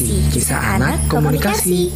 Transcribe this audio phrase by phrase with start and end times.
[0.00, 1.92] Komunikasi, kisah anak komunikasi.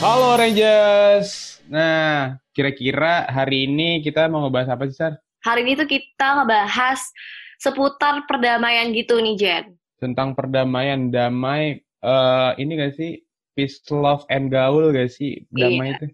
[0.00, 1.60] Halo Rangers.
[1.68, 5.20] Nah, kira-kira hari ini kita mau ngebahas apa sih, Sar?
[5.44, 7.04] Hari ini tuh kita ngebahas
[7.60, 9.76] seputar perdamaian gitu nih, Jen.
[10.00, 13.20] Tentang perdamaian, damai, eh ini gak sih?
[13.52, 15.44] Peace, love, and gaul gak sih?
[15.52, 15.96] Damai Iya.
[16.00, 16.06] itu.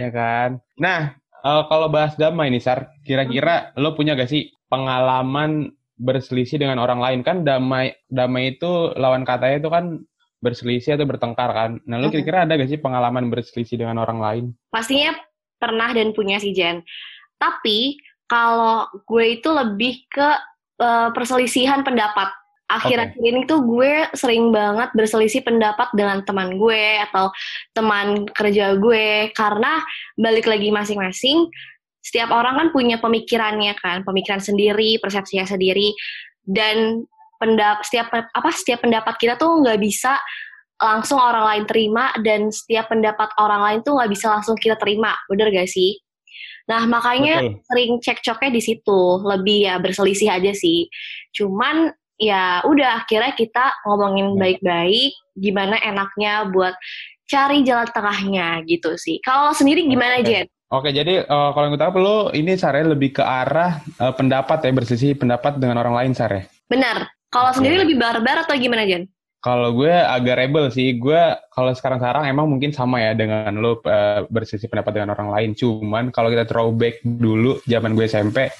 [0.00, 0.50] Ya kan?
[0.80, 6.78] Nah, eh, kalau bahas damai nih, Sar, kira-kira lo punya gak sih pengalaman berselisih dengan
[6.78, 7.20] orang lain?
[7.26, 9.84] Kan damai damai itu lawan katanya itu kan
[10.38, 11.70] berselisih atau bertengkar kan?
[11.84, 12.14] Nah, Mhm.
[12.14, 14.44] kira-kira ada gak sih pengalaman berselisih dengan orang lain?
[14.70, 15.18] Pastinya
[15.58, 16.86] pernah dan punya sih, Jen.
[17.42, 17.98] Tapi
[18.30, 20.28] kalau gue itu lebih ke
[20.78, 22.30] eh, perselisihan pendapat.
[22.70, 27.34] Akhir-akhir ini tuh gue sering banget berselisih pendapat dengan teman gue atau
[27.74, 29.82] teman kerja gue karena
[30.14, 31.50] balik lagi masing-masing
[32.02, 35.92] setiap orang kan punya pemikirannya kan, pemikiran sendiri, persepsinya sendiri
[36.46, 37.04] dan
[37.38, 40.18] pendap setiap apa setiap pendapat kita tuh nggak bisa
[40.78, 45.14] langsung orang lain terima dan setiap pendapat orang lain tuh nggak bisa langsung kita terima,
[45.26, 45.98] bener gak sih?
[46.70, 47.64] Nah makanya Betul.
[47.66, 50.86] sering cekcoknya di situ, lebih ya berselisih aja sih.
[51.34, 54.38] Cuman ya udah akhirnya kita ngomongin Ya.
[54.38, 56.78] baik-baik, gimana enaknya buat
[57.26, 59.18] cari jalan tengahnya gitu sih.
[59.24, 60.26] Kalau sendiri gimana Oke.
[60.30, 60.46] Jen?
[60.68, 64.68] Oke, jadi eh, kalau yang gue tahu lo ini Sare lebih ke arah eh, pendapat
[64.68, 66.52] ya berselisih pendapat dengan orang lain Sare.
[66.68, 67.08] Benar.
[67.32, 69.08] Kalau sendiri lebih barbar atau gimana Jen?
[69.40, 71.20] Kalau gue agak rebel sih, gue
[71.54, 75.50] kalau sekarang-sekarang emang mungkin sama ya dengan lo eh, berselisih pendapat dengan orang lain.
[75.56, 78.52] Cuman kalau kita throwback dulu zaman gue SMP,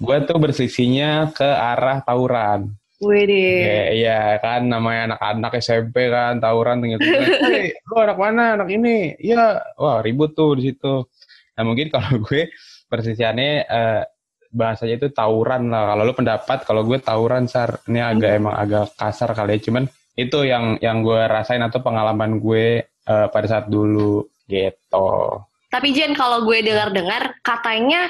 [0.00, 2.72] gue tuh berselisihnya ke arah tawuran.
[3.00, 3.48] Wede.
[3.64, 7.00] Ya, iya kan namanya anak-anak SMP kan tawuran tinggal
[7.48, 8.60] Hei, lu anak mana?
[8.60, 9.16] Anak ini.
[9.16, 11.08] Iya, wah ribut tuh di situ.
[11.60, 12.48] Nah, mungkin kalau gue
[12.88, 14.02] persisiannya eh,
[14.48, 15.92] bahasanya itu tawuran lah.
[15.92, 17.84] Kalau lu pendapat, kalau gue tawuran sar.
[17.84, 19.84] Ini agak emang agak kasar kali ya, cuman
[20.16, 25.08] itu yang yang gue rasain atau pengalaman gue eh, pada saat dulu gitu.
[25.70, 28.08] Tapi Jen kalau gue dengar-dengar katanya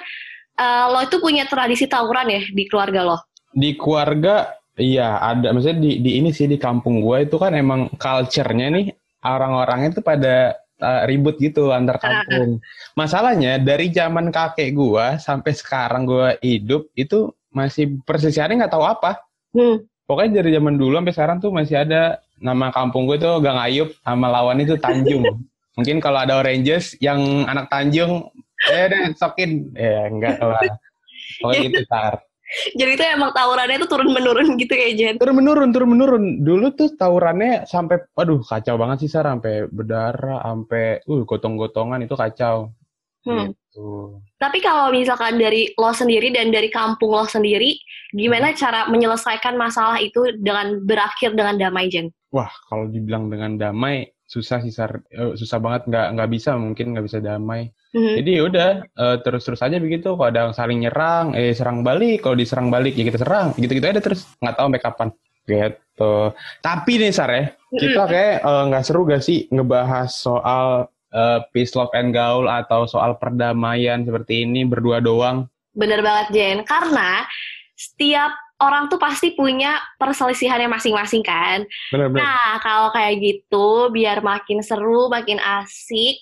[0.55, 3.19] eh, lo itu punya tradisi tawuran ya di keluarga lo.
[3.51, 7.93] Di keluarga iya ada maksudnya di di ini sih di kampung gue itu kan emang
[8.01, 8.87] culture-nya nih
[9.21, 12.59] orang-orangnya tuh pada uh, ribut gitu antar kampung.
[12.97, 19.21] Masalahnya dari zaman kakek gue sampai sekarang gue hidup itu masih persisiannya nggak tahu apa.
[19.55, 19.85] Hmm.
[20.09, 23.95] Pokoknya dari zaman dulu sampai sekarang tuh masih ada nama kampung gue tuh Gang Ayub
[24.03, 25.23] sama lawan itu Tanjung.
[25.79, 28.27] Mungkin kalau ada Oranges yang anak Tanjung,
[28.69, 29.71] eh deh sokin.
[29.73, 30.61] Ya enggak lah.
[31.39, 32.30] Pokoknya gitu, Tar.
[32.75, 35.15] Jadi itu emang tawurannya itu turun menurun gitu ya Jen.
[35.23, 40.43] turun menurun turun menurun dulu tuh tawurannya sampai aduh kacau banget sih Sar sampai berdarah
[40.43, 42.75] sampai uh gotong-gotongan itu kacau.
[43.21, 43.53] Hmm.
[43.53, 44.17] gitu.
[44.41, 47.77] Tapi kalau misalkan dari lo sendiri dan dari kampung lo sendiri,
[48.17, 52.09] gimana cara menyelesaikan masalah itu dengan berakhir dengan damai Jen?
[52.31, 55.03] wah kalau dibilang dengan damai susah sih Sar.
[55.11, 55.91] Eh, susah banget.
[55.91, 58.15] Nggak nggak bisa mungkin nggak bisa damai Hmm.
[58.23, 60.15] jadi ya udah eh, terus-terus aja begitu.
[60.15, 62.23] Kalau ada yang saling nyerang eh serang balik.
[62.23, 63.51] Kalau diserang balik ya kita serang.
[63.59, 64.31] Gitu-gitu aja terus.
[64.39, 65.09] Nggak tahu sampai kapan.
[65.51, 66.15] Gitu.
[66.63, 71.75] Tapi nih Sar ya kita kayak eh, nggak seru gak sih ngebahas soal eh, peace
[71.75, 75.51] love and gaul atau soal perdamaian seperti ini berdua doang?
[75.71, 77.27] Bener banget Jen, karena
[77.79, 81.65] setiap orang tuh pasti punya perselisihannya masing-masing kan.
[81.89, 86.21] bener-bener Nah, kalau kayak gitu, biar makin seru, makin asik,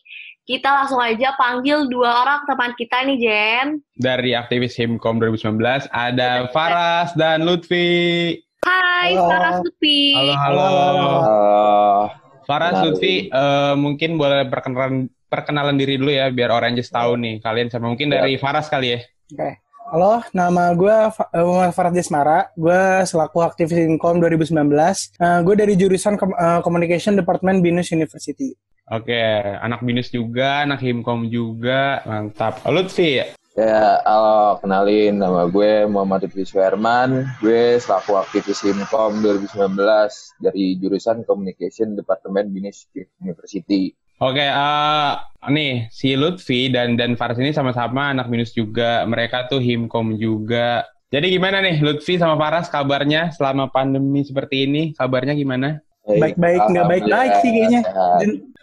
[0.48, 3.69] kita langsung aja panggil dua orang teman kita nih, Jen.
[3.94, 9.28] dari aktivis Himkom 2019 ada Faras dan Lutfi Hai, Halo.
[9.28, 10.00] Sarah Suti.
[10.16, 10.69] halo halo
[11.20, 12.04] Eh,
[12.42, 12.84] Faras Halo.
[12.91, 14.94] Lutfi eh, mungkin boleh perkenalan
[15.25, 19.00] perkenalan diri dulu ya biar Oranges tahu nih kalian sama mungkin dari Faras kali ya
[19.28, 19.67] Oke.
[19.88, 22.53] Halo, nama gue eh, Muhammad Farad Desmara.
[22.53, 22.76] Gue
[23.09, 24.53] selaku aktivis Inkom 2019.
[25.16, 28.52] Eh, gue dari jurusan Kom- eh, Communication Department Binus University.
[28.88, 29.17] Oke,
[29.61, 32.64] anak binus juga, anak himkom juga, mantap.
[32.69, 33.20] Lutfi,
[33.58, 37.26] Ya, halo, kenalin nama gue Muhammad Lutfi Suherman.
[37.43, 39.50] Gue selaku aktivis Himkom 2019
[40.38, 42.87] dari jurusan Communication Departemen Binus
[43.19, 43.91] University.
[44.19, 45.12] Oke, eh
[45.49, 49.06] nih si Lutfi dan dan Faras ini sama-sama anak binus juga.
[49.06, 50.85] Mereka tuh himkom juga.
[51.09, 54.82] Jadi gimana nih Lutfi sama Faras kabarnya selama pandemi seperti ini?
[54.93, 55.81] Kabarnya gimana?
[56.09, 57.82] Baik-baik, nggak baik-baik sih kayaknya.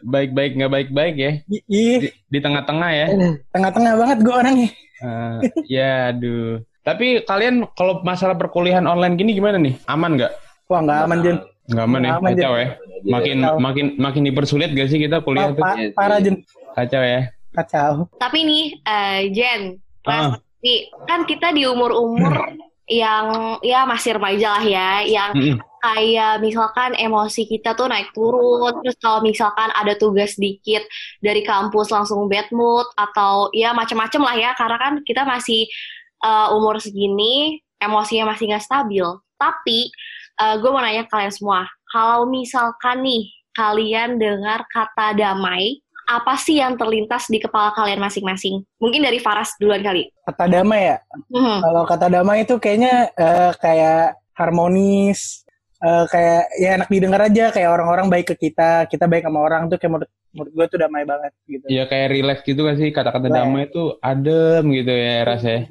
[0.06, 1.32] Baik-baik nggak baik-baik ya?
[1.46, 3.08] Di, di tengah-tengah ya?
[3.54, 4.70] tengah-tengah banget gue orangnya.
[5.02, 5.38] Eh,
[5.70, 6.62] ya, aduh.
[6.86, 9.78] Tapi kalian kalau masalah perkuliahan online gini gimana nih?
[9.90, 10.34] Aman nggak?
[10.70, 11.38] Wah, nggak aman, Jen.
[11.66, 12.14] Nggak aman ya?
[12.20, 12.68] Kacau ya?
[13.06, 13.56] Makin Kacau.
[13.58, 15.62] makin makin dipersulit gak sih kita kuliah tuh?
[15.62, 15.96] Pa- Iya sih.
[15.98, 16.36] parah, Jen.
[16.74, 17.22] Kacau ya?
[17.52, 17.92] Kacau.
[18.16, 19.62] Tapi nih, eh, Jen,
[20.06, 20.38] Ah.
[21.06, 22.34] Kan kita di umur-umur
[22.86, 25.32] yang ya masih remaja lah ya, yang
[25.80, 30.82] kayak misalkan emosi kita tuh naik turun, terus kalau misalkan ada tugas dikit
[31.18, 35.66] dari kampus langsung bad mood atau ya macam-macam lah ya, karena kan kita masih
[36.22, 39.06] uh, umur segini, emosinya masih nggak stabil.
[39.38, 39.90] Tapi
[40.40, 43.24] uh, gue mau nanya ke kalian semua, kalau misalkan nih
[43.56, 48.62] kalian dengar kata damai, apa sih yang terlintas di kepala kalian masing-masing?
[48.78, 50.12] Mungkin dari Faras duluan kali.
[50.28, 50.98] Kata damai ya?
[51.34, 51.60] Hmm.
[51.64, 55.46] Kalau kata damai itu kayaknya uh, kayak harmonis,
[55.82, 59.68] uh, kayak ya enak didengar aja kayak orang-orang baik ke kita kita baik sama orang
[59.72, 62.92] tuh kayak menurut menurut gue tuh damai banget gitu Iya kayak relax gitu kan sih
[62.92, 63.40] kata-kata Relax.
[63.40, 65.62] damai itu adem gitu ya rasanya.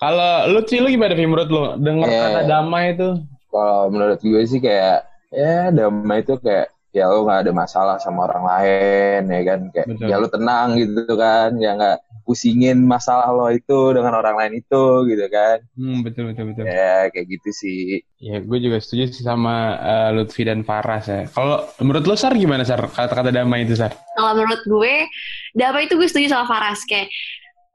[0.00, 2.20] Kalau lu sih lu gimana sih menurut lu dengar Iya.
[2.26, 3.08] kata damai itu?
[3.50, 8.26] Kalau menurut gue sih kayak ya damai itu kayak ya lu nggak ada masalah sama
[8.26, 10.06] orang lain ya kan kayak Betul.
[10.10, 15.06] ya lu tenang gitu kan ya nggak pusingin masalah lo itu dengan orang lain itu
[15.06, 16.66] gitu kan Hmm betul betul betul.
[16.66, 21.24] ya kayak gitu sih Ya gue juga setuju sih sama eh, Lutfi dan Faras ya.
[21.32, 23.96] Kalau menurut lu Sar gimana Sar kata-kata damai itu Sar?
[24.12, 25.08] Kalau menurut gue,
[25.56, 27.08] damai itu gue setuju sama Faras kayak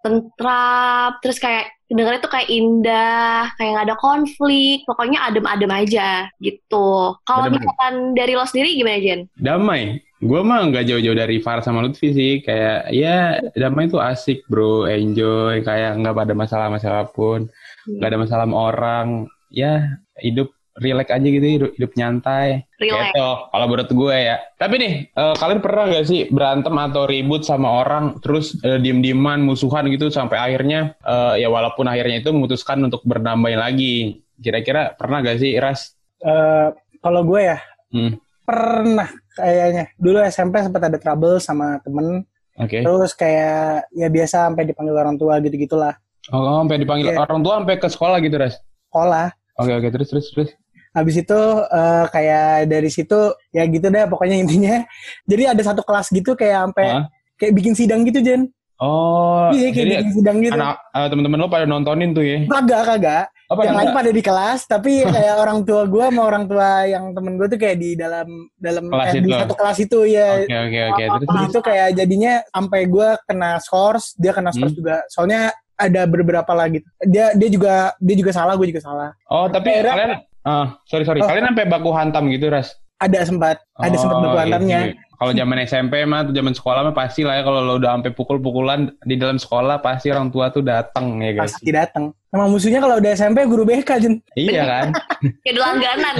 [0.05, 6.09] tentrap, terus kayak dengarnya tuh kayak indah, kayak nggak ada konflik, pokoknya adem-adem aja
[6.41, 7.13] gitu.
[7.27, 9.21] Kalau misalkan dari lo sendiri gimana Jen?
[9.37, 10.01] Damai.
[10.23, 12.33] Gue mah nggak jauh-jauh dari Faras sama Lutfi sih.
[12.41, 15.61] Kayak ya damai itu asik bro, enjoy.
[15.61, 17.51] Kayak nggak ada masalah-masalah pun.
[17.85, 19.07] Nggak ada masalah sama orang.
[19.53, 22.67] Ya hidup relax aja gitu, hidup, hidup nyantai.
[22.75, 23.15] Relax.
[23.15, 24.35] Gitu, kalau menurut gue ya.
[24.55, 29.39] Tapi nih, eh, kalian pernah gak sih berantem atau ribut sama orang, terus eh, diem-dieman,
[29.39, 34.19] musuhan gitu, sampai akhirnya, eh, ya walaupun akhirnya itu memutuskan untuk berdamai lagi.
[34.35, 35.95] Kira-kira pernah gak sih, Ras?
[36.19, 36.67] Eh,
[36.99, 37.59] kalau gue ya
[37.93, 42.27] Hmm, pernah kayaknya dulu SMP sempat ada trouble sama temen
[42.59, 42.83] Oke.
[42.83, 45.95] terus kayak ya biasa sampai dipanggil orang tua gitu gitulah
[46.33, 47.21] Oh, sampai dipanggil Iya.
[47.21, 48.57] orang tua sampai ke sekolah gitu, Ras?
[48.89, 50.49] sekolah Oke, oke, terus, terus, terus.
[50.95, 53.19] Habis itu eh, kayak dari situ
[53.51, 54.81] ya gitu deh pokoknya intinya.
[55.29, 57.05] Jadi ada satu kelas gitu kayak sampai Hah?
[57.35, 58.47] kayak bikin sidang gitu Jen.
[58.75, 60.51] Oh, iya kayak jadi bikin sidang gitu.
[60.51, 62.43] anak eh, teman-teman lo pada nontonin tuh ya?
[62.45, 63.25] kagak kagak.
[63.45, 67.15] Apa yang lain pada di kelas tapi kayak orang tua gue sama orang tua yang
[67.15, 68.27] temen gue tuh kayak di dalam
[68.57, 71.03] dalam Kelas eh, di satu kelas itu ya Oke, oke, oke.
[71.23, 74.79] Terus, itu kayak jadinya sampai gue kena scores dia kena scores Hmm.
[74.83, 74.95] juga.
[75.07, 75.41] Soalnya
[75.75, 79.15] ada beberapa lagi dia dia juga dia juga salah gue juga salah.
[79.31, 80.11] Oh, tapi Akhirnya- kalian,
[80.45, 81.19] ah, sorry, sorry.
[81.19, 81.27] Oh.
[81.27, 82.73] Kalian sampai baku hantam gitu, Ras?
[82.95, 84.93] ada sempat ada sempat Oh, baku iya hantamnya sih.
[85.15, 88.11] Kalau zaman SMP mah, atau zaman sekolah mah pasti lah ya kalau lo udah sampai
[88.11, 91.51] pukul-pukulan di dalam sekolah pasti orang tua tuh datang ya guys.
[91.51, 94.87] pasti datang sama musuhnya kalau udah SMP guru BK Jen Iya kan?
[95.43, 96.15] Kayak langganan.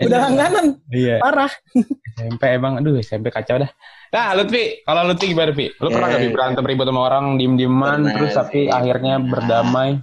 [0.00, 1.16] udah langganan Iya.
[1.18, 1.52] parah
[2.12, 3.70] SMP emang, aduh SMP kacau dah.
[4.10, 5.66] Nah, Lutfi, kalau Lutfi gimana, Lutfi?
[5.76, 6.12] Lu pernah Eh.
[6.12, 9.98] gak Fi, berantem ribut sama orang, diem-dieman, terus tapi akhirnya berdamai?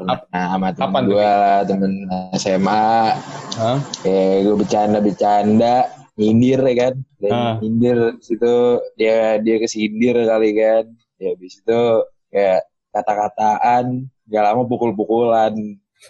[0.00, 0.18] Nah,
[0.56, 1.32] sama temen gue
[1.66, 1.92] temen
[2.34, 3.14] SMA
[3.56, 3.78] Hah?
[4.02, 5.74] kayak gue bercanda-bercanda
[6.16, 7.54] nyindir ya kan dan Ah.
[7.60, 8.54] nyindir situ
[8.94, 10.84] dia dia kesindir kali kan
[11.16, 11.82] ya habis itu
[12.28, 15.54] kayak kata-kataan gak lama pukul-pukulan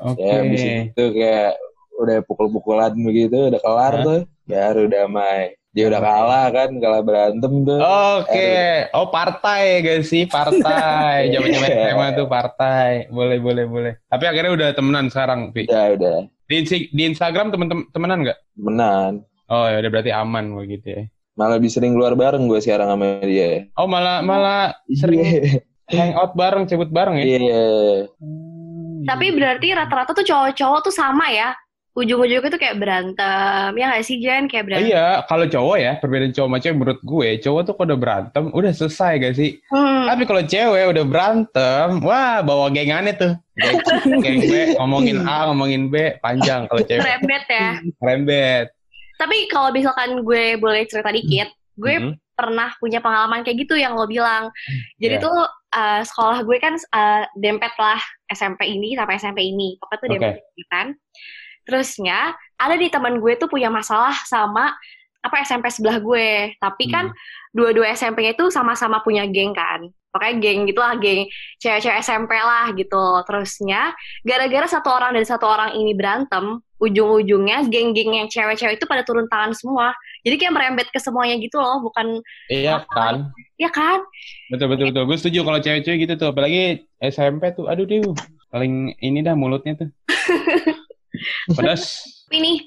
[0.02, 0.18] Oke.
[0.18, 1.52] ya habis itu kayak
[2.00, 4.04] udah pukul-pukulan begitu udah kelar Hah?
[4.04, 8.50] tuh baru damai dia udah kalah kan kalah berantem tuh Oke,
[8.90, 13.92] oh partai guys sih partai, zaman-zaman SMA tuh partai, boleh boleh boleh.
[14.04, 15.64] Tapi akhirnya udah temenan sekarang, Pi.
[15.64, 18.38] udah udah Di, di Instagram temen-temen temenan nggak?
[18.58, 21.02] menan Oh ya udah berarti aman begitu ya.
[21.34, 25.22] malah lebih sering keluar bareng gue sekarang sama dia Oh malah malah sering
[25.88, 27.24] hangout bareng, cabut bareng ya?
[27.24, 27.64] iya
[28.18, 31.54] Hmm, Tapi berarti rata-rata tuh cowok-cowok tuh sama ya.
[32.00, 33.70] Ujung-ujungnya tuh kayak berantem.
[33.76, 34.48] Ya nggak sih Jen?
[34.48, 34.88] Kayak berantem.
[34.88, 38.72] Iya, kalau cowok ya, perbedaan cowok cewek menurut gue, cowok tuh kalau udah berantem, udah
[38.72, 39.50] selesai gak sih?
[39.68, 40.08] Hmm.
[40.08, 43.32] Tapi kalau cewek udah berantem, wah bawa gengannya tuh.
[43.52, 43.76] Geng,
[44.24, 47.04] geng B, ngomongin A, ngomongin B, panjang kalau cewek.
[47.04, 47.68] Rembet ya.
[48.00, 48.66] Rembet.
[49.20, 52.12] Tapi kalau misalkan gue boleh cerita dikit, gue Mhm.
[52.32, 54.48] pernah punya pengalaman kayak gitu yang lo bilang.
[54.96, 55.24] Jadi Iya.
[55.28, 55.36] tuh
[55.76, 58.00] uh, sekolah gue kan uh, dempet lah
[58.32, 59.76] SMP ini sampai SMP ini.
[59.76, 60.14] Pokoknya tuh Oke.
[60.16, 60.36] dempet
[60.72, 60.86] kan.
[61.64, 64.72] Terusnya ada di teman gue tuh punya masalah sama
[65.20, 66.56] apa SMP sebelah gue.
[66.56, 67.16] Tapi kan Hmm.
[67.52, 69.84] dua-dua SMP-nya itu sama-sama punya geng kan.
[70.10, 71.22] Pokoknya geng gitu lah, geng
[71.62, 73.04] cewek-cewek SMP lah gitu.
[73.26, 73.94] Terusnya
[74.26, 79.30] gara-gara satu orang dan satu orang ini berantem, ujung-ujungnya geng-geng yang cewek-cewek itu pada turun
[79.30, 79.94] tangan semua.
[80.26, 82.18] Jadi kayak merembet ke semuanya gitu loh, bukan
[82.50, 83.30] Iya kan?
[83.54, 84.02] ya kan?
[84.50, 85.02] Betul betul betul.
[85.06, 88.02] Gue setuju kalau cewek-cewek gitu tuh, apalagi SMP tuh, aduh deh,
[88.50, 89.88] paling ini dah mulutnya tuh.
[91.50, 91.82] Pedas.
[92.28, 92.58] Tapi nih,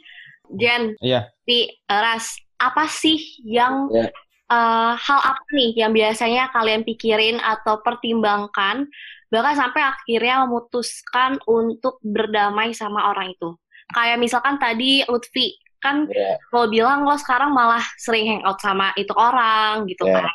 [0.59, 1.31] Jen, Iya.
[1.47, 4.07] di Ras, apa sih yang Ya.
[4.53, 8.85] eh, hal apa nih yang biasanya kalian pikirin atau pertimbangkan
[9.33, 13.57] bahkan sampai akhirnya memutuskan untuk berdamai sama orang itu?
[13.89, 19.11] Kayak misalkan tadi Lutfi, kan ya lo bilang lo sekarang malah sering hangout sama itu
[19.17, 20.21] orang gitu Ya.
[20.21, 20.29] kan.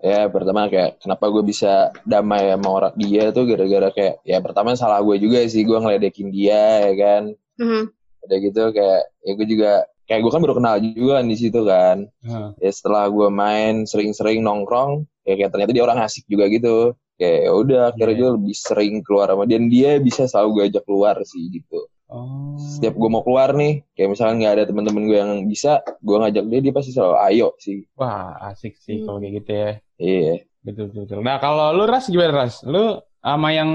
[0.00, 4.72] Ya pertama kayak kenapa gue bisa damai sama orang dia tuh gara-gara kayak ya pertama
[4.72, 7.22] salah gue juga sih gue ngeledekin dia ya kan
[7.56, 7.82] Mhm.
[8.20, 9.70] udah gitu kayak ya gue juga
[10.04, 12.48] kayak gue kan baru kenal juga kan di situ kan Heeh.
[12.58, 17.38] ya setelah gue main sering-sering nongkrong ya kayak ternyata dia orang asik juga gitu kayak
[17.44, 18.20] ya udah akhirnya Iya.
[18.22, 21.84] gue lebih sering keluar sama dia dan dia bisa selalu gue ajak keluar sih gitu
[22.10, 22.58] Oh.
[22.58, 26.42] setiap gue mau keluar nih kayak misalnya nggak ada teman-teman gue yang bisa gue ngajak
[26.42, 29.06] dia dia pasti selalu ayo sih Wah, asik sih Hmm.
[29.06, 29.70] kalau kayak gitu ya.
[30.00, 31.18] Iya Betul, betul, betul.
[31.24, 32.60] Nah, kalau lu Ras gimana, Ras?
[32.68, 33.70] Lu sama yang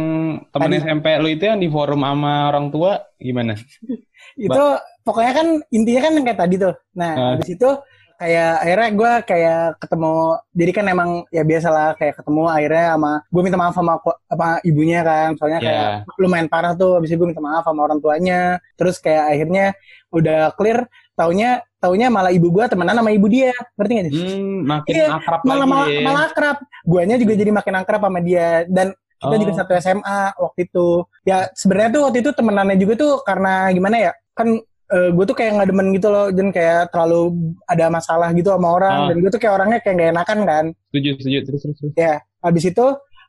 [0.54, 0.78] temen.
[0.78, 3.58] SMP lu itu yang di forum sama orang tua gimana?
[4.38, 4.64] itu
[5.02, 7.30] pokoknya kan intinya kan kayak tadi tuh nah Ah.
[7.34, 7.70] habis itu
[8.16, 10.14] kayak akhirnya gue kayak ketemu
[10.52, 13.94] jadi kan emang ya biasalah kayak ketemu akhirnya sama gue minta maaf sama
[14.26, 17.82] apa ibunya kan soalnya kayak Ya, lumayan parah tuh habis itu gue minta maaf sama
[17.84, 19.66] orang tuanya terus kayak akhirnya
[20.10, 23.56] udah clear taunya taunya malah ibu gue temenan sama ibu dia.
[23.80, 24.14] Ngerti gak sih?
[24.36, 25.72] Hmm, makin Iya, akrab malah lagi.
[25.72, 26.02] malah, ya.
[26.04, 26.58] malah akrab.
[26.84, 28.50] Guanya juga jadi makin akrab sama dia.
[28.68, 29.40] Dan kita Oh.
[29.40, 30.88] juga satu SMA waktu itu.
[31.24, 34.48] Ya sebenarnya tuh waktu itu temenannya juga tuh karena gimana ya kan
[34.86, 36.28] gue tuh kayak nggak demen gitu loh.
[36.30, 37.22] Dan kayak terlalu
[37.66, 38.96] ada masalah gitu sama orang.
[38.98, 39.08] Ah.
[39.10, 40.66] dan gue tuh kayak orangnya kayak gak enakan kan.
[40.92, 41.38] Setuju, setuju.
[41.48, 41.94] Terus, terus, terus.
[42.46, 42.86] habis itu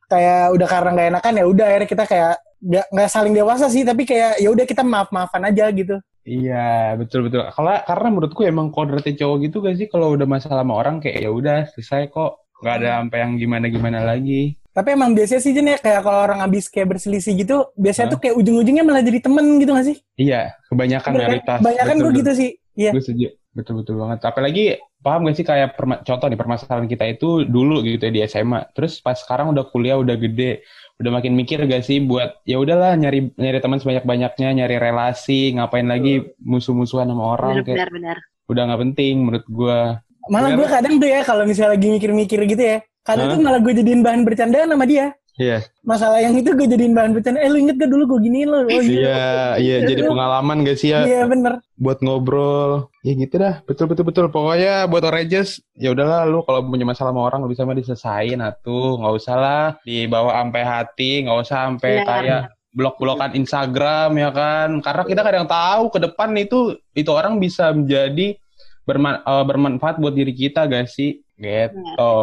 [0.07, 3.83] kayak udah karena gak enakan ya udah akhirnya kita kayak nggak nggak saling dewasa sih.
[3.85, 5.97] Tapi kayak ya udah kita maaf maafan aja gitu
[6.27, 7.47] Iya, betul, betul.
[7.47, 11.23] Kalau karena menurutku emang kodratnya cowok gitu gak sih kalau udah masalah sama orang kayak
[11.23, 12.43] ya udah selesai kok.
[12.59, 14.59] Gak ada sampai yang gimana-gimana lagi.
[14.77, 18.13] tapi emang biasanya sih Jen ya kayak kalau orang habis kayak berselisih gitu biasanya Hah?
[18.13, 21.29] tuh kayak ujung-ujungnya malah jadi temen gitu gak sih Iya, kebanyakan Bener kan?
[21.33, 21.59] realitas.
[21.65, 22.21] Kebanyakan Betul, gue betul.
[22.21, 22.51] gitu sih.
[22.77, 22.91] Iya.
[22.93, 23.27] Gue setuju.
[23.57, 24.19] Betul-betul banget.
[24.21, 24.65] Apalagi
[25.01, 28.69] paham gak sih kayak perma- contoh nih permasalahan kita itu dulu gitu ya di SMA.
[28.77, 30.61] Terus pas sekarang udah kuliah udah gede,
[30.97, 35.85] udah makin mikir gak sih buat ya udahlah nyari nyari teman sebanyak-banyaknya, nyari relasi, ngapain
[35.85, 38.17] lagi musuh-musuhan sama orang kayak Benar, benar.
[38.49, 40.01] udah nggak penting menurut gua.
[40.27, 43.35] Malah gue kadang tuh ya kalau misalnya lagi mikir-mikir gitu ya, kadang Hah?
[43.39, 45.15] tuh malah gue jadiin bahan bercandaan sama dia.
[45.37, 45.69] Iya.
[45.85, 47.45] Masalah yang itu gue jadiin bahan bercanda.
[47.45, 48.65] Eh lu inget gak dulu gue giniin lo?
[48.65, 51.61] Oh Iya, iya jadi pengalaman gak sih ya Iya bener.
[51.77, 52.89] buat ngobrol.
[53.05, 53.61] Ya gitu dah.
[53.69, 54.27] Betul betul betul.
[54.33, 58.41] Pokoknya buat Oranges ya udahlah lu kalau punya masalah sama orang lu bisa mah diselesain
[58.41, 62.09] atuh, nggak usah lah dibawa sampai hati, nggak usah sampai Benar.
[62.09, 62.41] kayak
[62.73, 64.69] blok-blokan Instagram ya kan.
[64.81, 66.59] Karena kita kadang tahu ke depan itu
[66.93, 68.41] itu orang bisa menjadi
[68.89, 71.21] berma- eh, bermanfaat buat diri kita gak sih?
[71.37, 72.17] Gitu.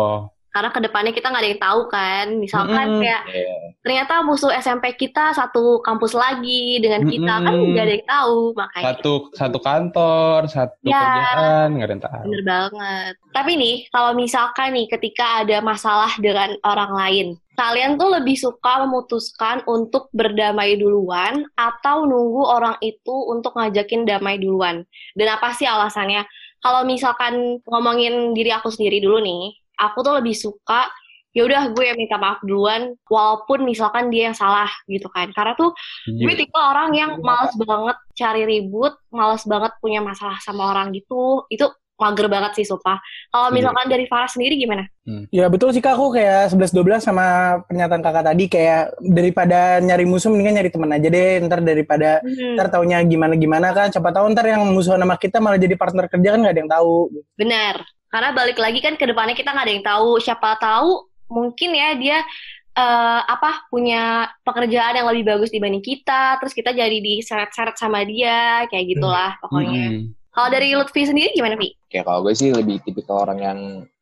[0.54, 2.26] Karena ke depannya kita nggak ada yang tahu kan.
[2.38, 3.02] Misalkan Mm-mm.
[3.02, 3.56] kayak Iya.
[3.82, 7.74] ternyata musuh SMP kita satu kampus lagi dengan kita kan Mm-mm.
[7.74, 8.86] nggak ada yang tahu makanya.
[8.94, 11.02] Satu satu kantor, satu Ya.
[11.02, 12.22] kerjaan, nggak ada yang tahu.
[12.30, 13.14] Bener banget.
[13.34, 18.86] Tapi nih, kalau misalkan nih ketika ada masalah dengan orang lain, kalian tuh lebih suka
[18.86, 24.86] memutuskan untuk berdamai duluan atau nunggu orang itu untuk ngajakin damai duluan?
[25.18, 26.30] Dan apa sih alasannya?
[26.62, 30.88] Kalau misalkan ngomongin diri aku sendiri dulu nih, aku tuh lebih suka
[31.34, 35.58] ya udah gue yang minta maaf duluan walaupun misalkan dia yang salah gitu kan karena
[35.58, 35.74] tuh
[36.06, 36.22] Setuju.
[36.22, 41.42] gue tipe orang yang males banget cari ribut, males banget punya masalah sama orang gitu.
[41.50, 43.02] Itu mager banget sih, sumpah.
[43.32, 43.58] Kalau Setuju.
[43.58, 44.86] misalkan dari Farah sendiri gimana?
[45.34, 47.26] Ya betul sih kak, aku kayak 11-12 sama
[47.66, 51.42] pernyataan kakak tadi kayak daripada nyari musuh mendingan nyari teman aja deh.
[51.42, 53.90] Ntar daripada Hmm, ntar taunya gimana-gimana kan.
[53.90, 56.70] Siapa tahu ntar yang musuh sama kita malah jadi partner kerja kan gak ada yang
[56.72, 56.94] tahu.
[57.34, 57.76] benar.
[58.14, 60.22] Karena balik lagi kan ke depannya kita nggak ada yang tahu.
[60.22, 62.18] Siapa tahu mungkin ya dia
[62.78, 68.70] eh, apa punya pekerjaan yang lebih bagus dibanding kita, terus kita jadi diseret-seret sama dia,
[68.70, 69.86] kayak gitulah pokoknya.
[69.90, 70.14] Mm-mm.
[70.34, 71.74] Kalau dari Lutfi sendiri gimana, Pi?
[71.94, 73.60] kayak kalau gue sih lebih tipikal orang yang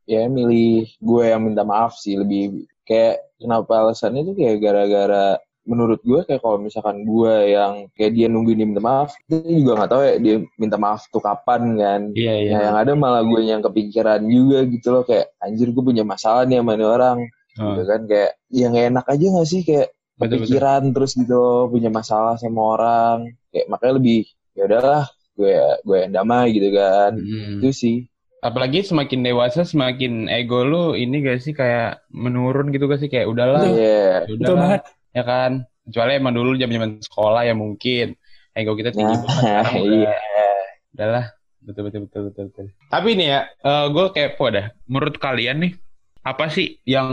[0.07, 6.01] ya milih gue yang minta maaf sih lebih kayak kenapa alasannya tuh kayak gara-gara menurut
[6.01, 9.91] gue kayak kalau misalkan gue yang kayak dia nungguin dia minta maaf dia juga nggak
[9.93, 12.01] tahu ya dia minta maaf tuh kapan kan.
[12.17, 12.51] Iya, iya.
[12.51, 16.49] Nah, yang ada malah gue yang kepikiran juga gitu loh kayak anjir gue punya masalah
[16.49, 17.19] nih sama ini orang.
[17.59, 19.61] Oh, gitu kan kayak yang gak enak aja gak sih?
[19.61, 20.29] Kayak betul, betul.
[20.31, 23.17] kepikiran terus gitu loh, punya masalah sama orang.
[23.51, 24.21] Kayak makanya lebih
[24.57, 25.03] ya udahlah
[25.37, 27.11] gue gue yang damai gitu kan.
[27.19, 27.61] Mm-mm.
[27.61, 27.97] itu sih.
[28.41, 33.11] Apalagi semakin dewasa semakin ego lu ini gak sih kayak menurun gitu gak sih?
[33.13, 33.61] Kayak udahlah,
[34.25, 34.81] Betul udahlah.
[35.15, 35.51] Ya kan.
[35.81, 38.13] Kecuali emang dulu zaman-zaman sekolah ya mungkin
[38.53, 39.43] ego kita tinggi Nah, banget.
[39.49, 40.13] Sekarang udah, iya.
[40.93, 41.25] udahlah,
[41.63, 42.65] betul betul betul betul betul.
[42.87, 43.39] Tapi nih ya,
[43.89, 44.65] gue kepo dah.
[44.87, 45.71] Menurut kalian nih,
[46.21, 47.09] apa sih yang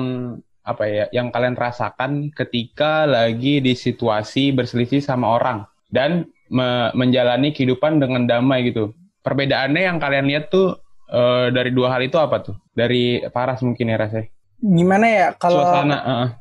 [0.63, 7.57] apa ya, yang kalian rasakan ketika lagi di situasi berselisih sama orang dan me- menjalani
[7.57, 8.93] kehidupan dengan damai gitu.
[9.25, 10.77] Perbedaannya yang kalian lihat tuh
[11.09, 12.57] eh, dari dua hal itu apa tuh?
[12.77, 14.29] Dari Paras mungkin ya rasanya.
[14.59, 15.99] Gimana ya kalau Suasana.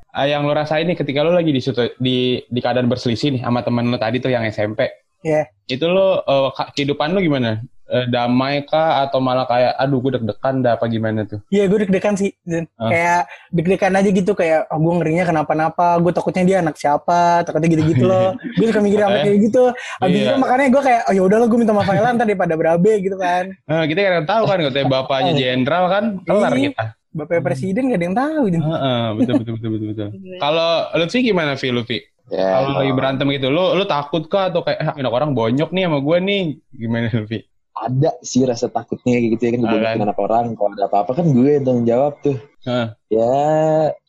[0.09, 3.41] Ah, yang lo rasain nih ketika lo lagi di, situ- di di keadaan berselisih nih
[3.41, 4.89] sama temen lo tadi tuh yang SMP.
[5.21, 5.45] Iya.
[5.65, 7.61] Itu lo eh, ka- kehidupan lo gimana?
[7.87, 11.39] Eh, damai kah atau malah kayak aduh gue deg-degan dah apa gimana tuh?
[11.47, 12.33] Iya gue deg-degan sih.
[12.41, 12.89] Dan Ah.
[12.89, 16.01] Kayak deg-degan aja gitu kayak oh, gue ngerinya kenapa-napa.
[16.01, 17.45] Gue takutnya dia anak siapa.
[17.45, 18.33] Takutnya gitu-gitu loh.
[18.57, 19.63] gue suka mikir sampai kayak gitu.
[20.01, 20.25] Abis Iya.
[20.25, 23.53] itu makanya gue kayak oh ya udahlah gue minta maaf ntar daripada berabe gitu kan.
[23.69, 26.73] Nah, kita kan tahu kan katanya bapaknya jenderal kan kelar Iya.
[26.73, 26.85] kita.
[27.17, 28.43] Bapak presiden gak ada yang tahu.
[28.53, 30.09] Heeh, betul betul betul betul betul.
[30.43, 31.99] Kalau Lutfi gimana Vi Lutfi?
[32.27, 35.71] Ya, Kalau lagi berantem gitu, lu lu takut kah atau kayak ah, ini orang bonyok
[35.71, 36.43] nih sama gue nih?
[36.71, 37.39] Gimana Lutfi?
[37.77, 39.95] ada sih rasa takutnya kayak gitu ya kan gue kan.
[40.01, 42.33] anak orang kalau ada apa-apa kan gue yang tanggung jawab tuh
[42.65, 42.87] Heeh.
[43.13, 43.37] ya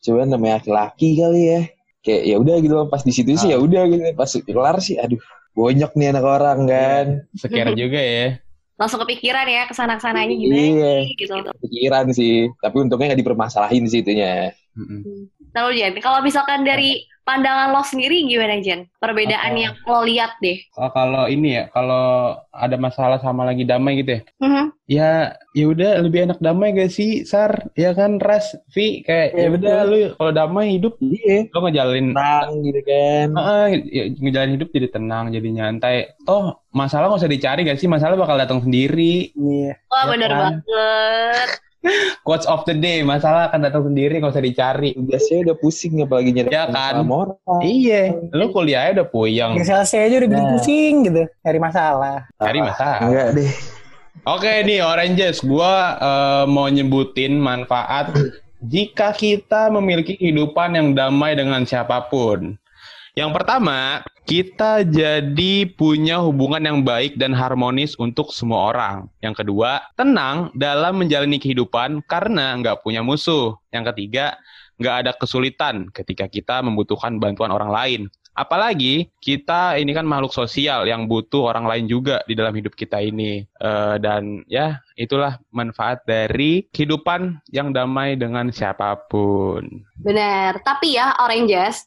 [0.01, 1.61] cuman namanya laki-laki kali ya
[2.01, 3.53] kayak ya udah gitu pas di situ sih Ah.
[3.53, 5.21] ya udah gitu pas kelar sih aduh
[5.53, 7.05] bonyok nih anak orang kan
[7.37, 8.41] Sekira juga ya.
[8.79, 10.93] Langsung kepikiran ya ke sana ke sananya gimana Iya.
[11.03, 11.33] sih gitu.
[11.67, 15.27] pikiran sih tapi untungnya nggak dipermasalahin sih itunya Mm-mm.
[15.51, 18.89] Lalu Jen, kalau misalkan dari pandangan lo sendiri gimana Jen?
[18.97, 20.57] Perbedaan yang lo lihat deh.
[20.73, 24.21] Oh, kalau ini ya, kalau ada masalah sama lagi damai gitu ya.
[24.41, 24.65] Mhm.
[24.89, 25.11] Ya,
[25.53, 27.69] ya udah lebih enak damai gak sih, Sar?
[27.77, 32.49] Ya kan, Ras, Vi, kayak ya udah lu kalau damai hidup iya lo ngejalin tenang
[32.65, 36.17] gitu kan Heeh, ya, ngejalin hidup jadi tenang, jadi nyantai.
[36.25, 37.85] Toh masalah nggak usah dicari gak sih?
[37.85, 39.29] Masalah bakal datang sendiri.
[39.37, 39.77] Iya.
[39.93, 40.41] Wah Ya bener kan?
[40.41, 41.49] banget.
[42.21, 44.91] Quotes of the day, masalah akan datang sendiri, nggak usah dicari.
[44.91, 47.07] tugasnya udah pusing apalagi nyari Ya kan?
[47.07, 48.01] orang Iya,
[48.35, 49.51] lu kuliahnya udah puyeng.
[49.55, 50.53] Yang selesai aja udah bikin Nah.
[50.53, 51.21] pusing gitu.
[51.39, 52.17] Cari masalah.
[52.35, 52.99] Cari masalah.
[53.01, 53.51] enggak deh
[54.27, 58.11] Oke nih Oranges, gua eh, mau nyebutin manfaat
[58.59, 62.59] jika kita memiliki kehidupan yang damai dengan siapa pun.
[63.15, 69.09] Yang pertama, kita jadi punya hubungan yang baik dan harmonis untuk semua orang.
[69.25, 73.57] Yang kedua, tenang dalam menjalani kehidupan karena nggak punya musuh.
[73.73, 74.37] Yang ketiga,
[74.77, 78.01] nggak ada kesulitan ketika kita membutuhkan bantuan orang lain.
[78.37, 83.01] Apalagi kita ini kan makhluk sosial yang butuh orang lain juga di dalam hidup kita
[83.01, 83.43] ini.
[83.43, 89.65] Eh, dan ya itulah manfaat dari kehidupan yang damai dengan siapa pun.
[89.99, 90.61] Bener.
[90.63, 91.83] Tapi ya Oranges,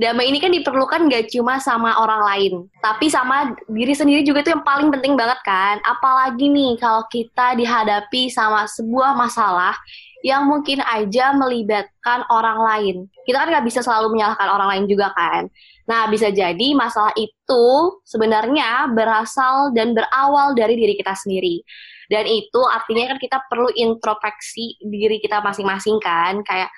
[0.00, 4.56] damai ini kan diperlukan gak cuma sama orang lain, tapi sama diri sendiri juga tuh
[4.56, 5.80] yang paling penting banget kan.
[5.84, 9.76] Apalagi nih kalau kita dihadapi sama sebuah masalah
[10.22, 12.96] yang mungkin aja melibatkan orang lain.
[13.26, 15.50] Kita kan nggak bisa selalu menyalahkan orang lain juga kan.
[15.82, 17.66] Nah, bisa jadi masalah itu
[18.06, 21.58] sebenarnya berasal dan berawal dari diri kita sendiri.
[22.06, 26.38] Dan itu artinya kan kita perlu introspeksi diri kita masing-masing kan.
[26.46, 26.70] Kayak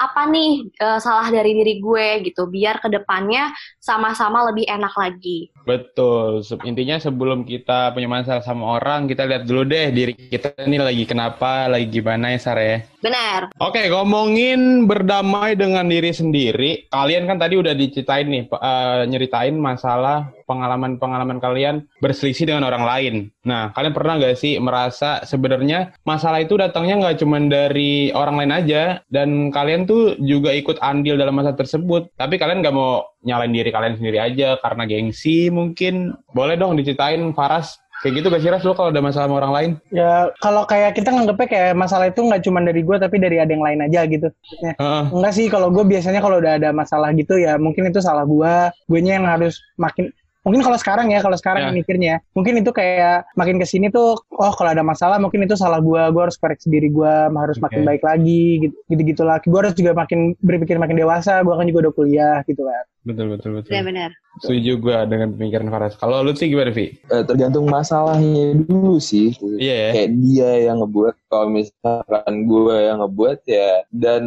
[0.00, 5.52] apa nih eh, salah dari diri gue gitu biar ke depannya sama-sama lebih enak lagi.
[5.68, 6.40] Betul.
[6.64, 11.04] Intinya sebelum kita punya masalah sama orang, kita lihat dulu deh diri kita ini lagi
[11.04, 12.80] kenapa, lagi gimana ya Sar ya.
[13.00, 13.48] Benar.
[13.56, 16.84] Oke, ngomongin berdamai dengan diri sendiri.
[16.92, 23.14] Kalian kan tadi udah diceritain nih, eh, nyeritain masalah pengalaman-pengalaman kalian berselisih dengan orang lain.
[23.46, 28.52] Nah, kalian pernah nggak sih merasa sebenarnya masalah itu datangnya nggak cuma dari orang lain
[28.52, 32.12] aja, dan kalian tuh juga ikut andil dalam masalah tersebut.
[32.20, 36.12] Tapi kalian nggak mau nyalain diri kalian sendiri aja karena gengsi mungkin.
[36.36, 37.80] Boleh dong diceritain, Faras.
[38.00, 39.70] Kayak gitu gak sih, Ras, lo kalau ada masalah sama orang lain?
[39.92, 43.52] Ya kalau kayak kita nganggepnya kayak masalah itu nggak cuma dari gue tapi dari ada
[43.52, 44.32] yang lain aja gitu.
[44.32, 45.04] Maksudnya, Heeh.
[45.12, 48.54] Enggak sih kalau gue biasanya kalau udah ada masalah gitu ya mungkin itu salah gue.
[48.88, 50.08] Gue yang harus makin
[50.40, 51.66] mungkin kalau sekarang ya kalau sekarang Ya.
[51.68, 55.52] yang mikirnya mungkin itu kayak makin ke sini tuh oh kalau ada masalah mungkin itu
[55.52, 57.88] salah gue gue harus koreksi diri gue harus makin Oke.
[57.92, 61.88] baik lagi gitu gitu gitulah gue harus juga makin berpikir makin dewasa gue kan juga
[61.88, 63.72] udah kuliah gitu kan Betul, betul, betul.
[63.72, 64.12] Benar-benar.
[64.44, 65.96] Setuju gue dengan pemikiran Faras.
[65.96, 67.00] Kalau lu sih gimana, Vi?
[67.08, 69.90] Eh, tergantung masalahnya dulu sih Iya ya.
[69.96, 74.22] kayak dia yang ngebuat kalau misalkan gue yang ngebuat ya dan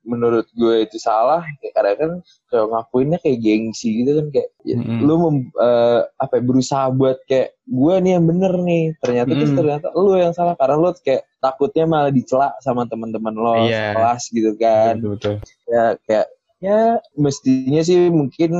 [0.00, 2.10] menurut gue itu salah ya kadang kan
[2.48, 4.98] kayak ngakuinnya kayak gengsi gitu kan kayak ya, Mm-mm.
[5.04, 9.52] lu mem- eh, apa ya, berusaha buat kayak gue nih yang bener nih ternyata terus
[9.52, 9.58] Mm.
[9.60, 13.92] ternyata lu yang salah karena lu kayak takutnya malah dicela sama teman-teman lo Iya.
[13.92, 15.34] kelas gitu kan Betul, betul.
[15.68, 16.26] ya kayak
[16.60, 16.80] ya
[17.16, 18.52] mestinya sih mungkin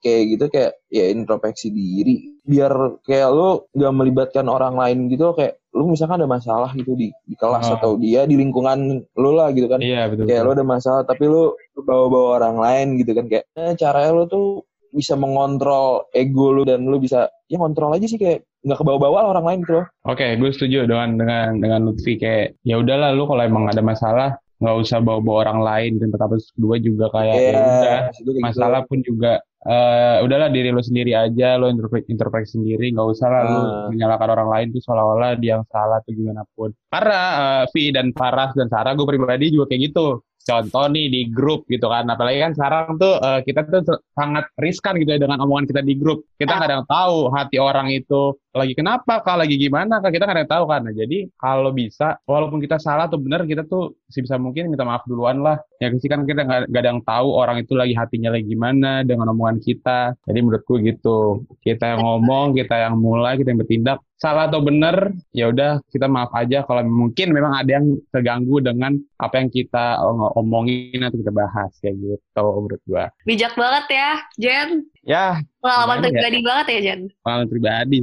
[0.00, 5.56] kayak gitu kayak ya introspeksi diri biar kayak lu nggak melibatkan orang lain gitu kayak
[5.76, 7.74] lu misalkan ada masalah gitu di di kelas Oh.
[7.76, 8.78] atau dia di lingkungan
[9.12, 10.24] lu lah gitu kan Iya, betul.
[10.24, 14.24] kayak lu ada masalah tapi lu bawa-bawa orang lain gitu kan kayak eh, caranya lu
[14.24, 14.46] tuh
[14.88, 19.44] bisa mengontrol ego lu dan lu bisa ya kontrol aja sih kayak nggak kebawa-bawa orang
[19.44, 23.44] lain gitu loh Oke, gue setuju dengan dengan dengan Lutfi kayak ya udahlah lu kalau
[23.44, 27.98] emang ada masalah nggak usah bawa-bawa orang lain dan tetap kedua juga kayak ya udah
[28.08, 28.48] maksud gue kayak gitu.
[28.48, 29.32] masalah pun juga
[29.66, 33.64] eh udahlah diri lu sendiri aja lu introspek- introspeksi sendiri nggak usah lah lu Ah.
[33.90, 38.14] menyalahkan orang lain tuh seolah-olah dia yang salah atau gimana pun karena eh, Vi dan
[38.14, 42.06] Faras dan Sarah gue pribadi juga kayak gitu contoh nih di grup gitu kan.
[42.06, 45.94] Apalagi kan sekarang tuh uh, kita tuh sangat riskan gitu ya dengan omongan kita di
[45.98, 46.22] grup.
[46.38, 50.24] Kita nggak ada yang tahu hati orang itu lagi kenapa kak lagi gimana kak kita
[50.24, 50.80] nggak ada yang tahu kan.
[50.86, 55.04] Nah, jadi kalau bisa walaupun kita salah atau benar kita tuh sebisa mungkin minta maaf
[55.04, 55.58] duluan lah.
[55.82, 59.34] Ya sih kan kita nggak ada yang tahu orang itu lagi hatinya lagi gimana dengan
[59.34, 60.14] omongan kita.
[60.24, 61.42] Jadi menurutku gitu.
[61.60, 66.08] Kita yang ngomong kita yang mulai kita yang bertindak salah atau benar ya udah kita
[66.08, 70.00] maaf aja kalau mungkin memang ada yang terganggu dengan apa yang kita
[70.40, 73.04] omongin atau kita bahas kayak gitu menurut gua.
[73.28, 74.68] Bijak banget ya Jen.
[75.04, 75.44] Ya.
[75.60, 76.44] Pengalaman pribadi ya?
[76.48, 77.00] banget ya Jen?
[77.20, 77.98] Pengalaman pribadi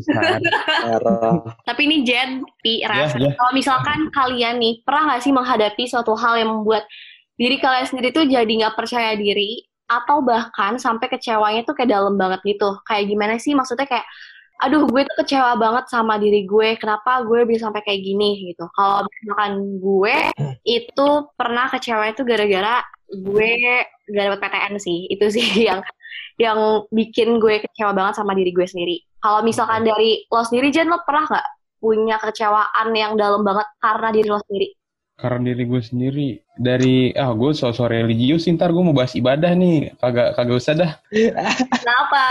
[1.67, 3.32] tapi ini Jen Pi Ras ya, ya.
[3.34, 6.86] kalau misalkan kalian nih pernah nggak sih menghadapi suatu hal yang membuat
[7.34, 12.15] diri kalian sendiri tuh jadi nggak percaya diri atau bahkan sampai kecewanya tuh kayak dalam
[12.15, 12.78] banget gitu?
[12.86, 13.58] Kayak gimana sih?
[13.58, 14.06] Maksudnya kayak
[14.63, 16.80] aduh gue tuh kecewa banget sama diri gue.
[16.80, 18.65] Kenapa gue bisa sampai kayak gini gitu.
[18.71, 20.15] Kalau misalkan gue
[20.63, 22.80] itu pernah kecewa itu gara-gara
[23.12, 23.52] gue
[24.08, 24.99] gak dapet PTN sih.
[25.12, 25.84] Itu sih yang
[26.39, 28.97] yang bikin gue kecewa banget sama diri gue sendiri.
[29.19, 31.47] Kalau misalkan dari lo sendiri Jen lo pernah nggak
[31.84, 34.71] punya kecewaan yang dalam banget karena diri lo sendiri
[35.13, 39.93] karena diri gue sendiri dari ah gue sosok religius ntar gue mau bahas ibadah nih.
[39.97, 40.91] Kagak kagak usah dah.
[41.82, 42.26] Kenapa?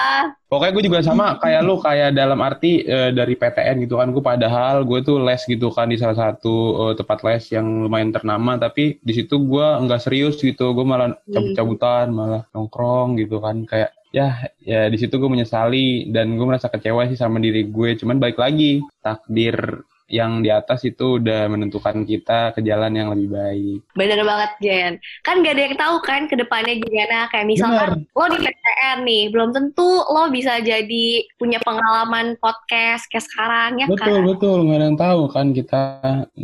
[0.46, 4.22] Pokoknya gue juga sama kayak lu kayak dalam arti e, dari PTN gitu kan gue
[4.22, 8.58] padahal gue tuh les gitu kan di salah satu e, tempat les yang lumayan ternama
[8.60, 10.70] tapi di situ gue nggak serius gitu.
[10.74, 11.32] Gue malah hmm.
[11.32, 13.66] cabut-cabutan malah nongkrong gitu kan.
[13.66, 17.96] Kayak ya ya di situ gue menyesali dan gue merasa kecewa sih sama diri gue
[17.96, 19.80] cuman balik lagi takdir
[20.12, 23.78] yang di atas itu udah menentukan kita ke jalan yang lebih baik.
[23.96, 24.92] Bener banget Jen.
[25.24, 27.32] Kan gak ada yang tahu kan ke depannya gimana.
[27.32, 28.12] Kayak misalkan Bener.
[28.12, 31.06] lo di PTN nih, belum tentu lo bisa jadi
[31.40, 34.06] punya pengalaman podcast kayak sekarang ya betul, kan.
[34.12, 34.58] Betul, betul.
[34.68, 35.82] Gak ada yang tahu kan kita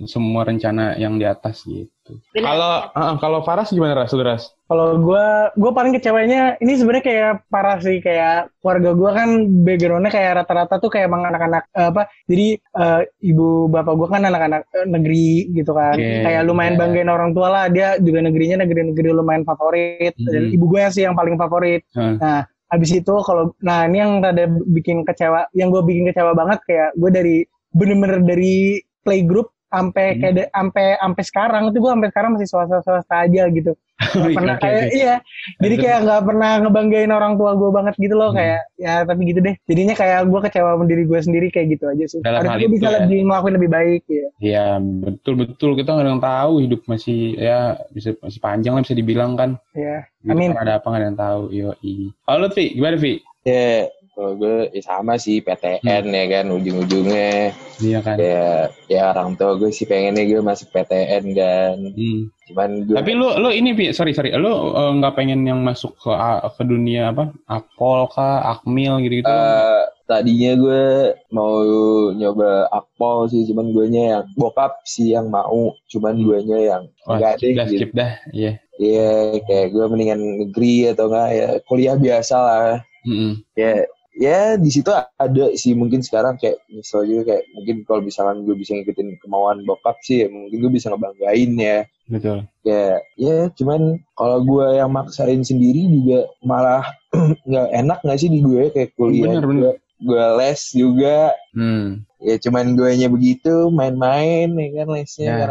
[0.08, 1.92] semua rencana yang di atas gitu.
[2.36, 4.12] Kalau uh, kalau Faras gimana Ras?
[4.12, 4.52] Ras?
[4.68, 9.28] Kalau gue, gue paling kecewanya ini sebenarnya kayak parah sih kayak keluarga gue kan
[9.64, 12.02] backgroundnya kayak rata-rata tuh kayak emang anak-anak uh, apa?
[12.28, 16.80] Jadi uh, ibu bapak gue kan anak-anak uh, negeri gitu kan, okay, kayak lumayan yeah.
[16.84, 17.64] banggain orang tua lah.
[17.72, 20.32] Dia juga negerinya negeri-negeri lumayan favorit mm -hmm.
[20.32, 21.82] dan ibu gue sih yang paling favorit.
[21.96, 22.20] Hmm.
[22.20, 26.60] Nah habis itu kalau nah ini yang rada bikin kecewa, yang gue bikin kecewa banget
[26.68, 27.36] kayak gue dari
[27.72, 30.20] bener-bener dari playgroup sampai hmm.
[30.20, 33.72] kayak sampai sampai sekarang itu gue sampai sekarang masih swasta swasta aja gitu.
[34.14, 35.16] Gak pernah kayak iya.
[35.58, 38.38] Jadi kayak nggak pernah ngebanggain orang tua gue banget gitu loh hmm.
[38.38, 39.54] kayak ya tapi gitu deh.
[39.66, 42.20] Jadinya kayak gue kecewa sama diri gue sendiri kayak gitu aja sih.
[42.22, 42.94] Dalam harusnya bisa ya.
[43.02, 47.34] lebih ngelakuin lebih baik ya iya betul betul kita nggak ada yang tahu hidup masih
[47.34, 49.58] ya bisa masih panjang lah bisa dibilang kan.
[49.74, 50.06] Iya.
[50.30, 50.54] Amin.
[50.54, 51.42] ada apa nggak ada yang tahu.
[51.50, 53.86] Yo i halo Vi gimana Vi ya
[54.18, 56.16] kalau gue ya sama sih PTN hmm.
[56.18, 57.54] ya kan ujung-ujungnya.
[57.78, 58.18] Iya kan.
[58.18, 61.76] Ya, ya orang tua gue sih pengennya gue masuk PTN kan.
[61.94, 62.26] Hmm.
[62.50, 62.98] Cuman gue.
[62.98, 66.10] Tapi lu lu ini bi sorry sorry lu eh, nggak uh, pengen yang masuk ke
[66.50, 69.30] ke dunia apa akpol kah akmil gitu gitu?
[69.30, 70.84] Uh, tadinya gue
[71.30, 71.62] mau
[72.10, 76.24] nyoba akpol sih cuman gue nya yang bokap sih yang mau cuman hmm.
[76.26, 77.92] gue nya yang enggak deh dah, gitu.
[77.92, 82.66] dah iya iya yeah, kayak gue mendingan negeri atau enggak ya kuliah biasa lah
[83.04, 83.32] mm -hmm.
[83.52, 83.84] ya
[84.18, 88.58] ya di situ ada sih mungkin sekarang kayak misal juga kayak mungkin kalau misalkan gue
[88.58, 91.78] bisa ngikutin kemauan bokap sih ya mungkin gue bisa ngebanggain ya.
[92.10, 92.38] Betul.
[92.66, 96.82] Ya ya cuman kalau gue yang maksain sendiri juga malah
[97.48, 99.74] nggak enak nggak sih di gue kayak kuliah bener, bener.
[100.02, 101.18] gue les juga.
[101.54, 102.02] Hmm.
[102.18, 105.46] Ya cuman gue nya begitu main-main ya kan lesnya ya.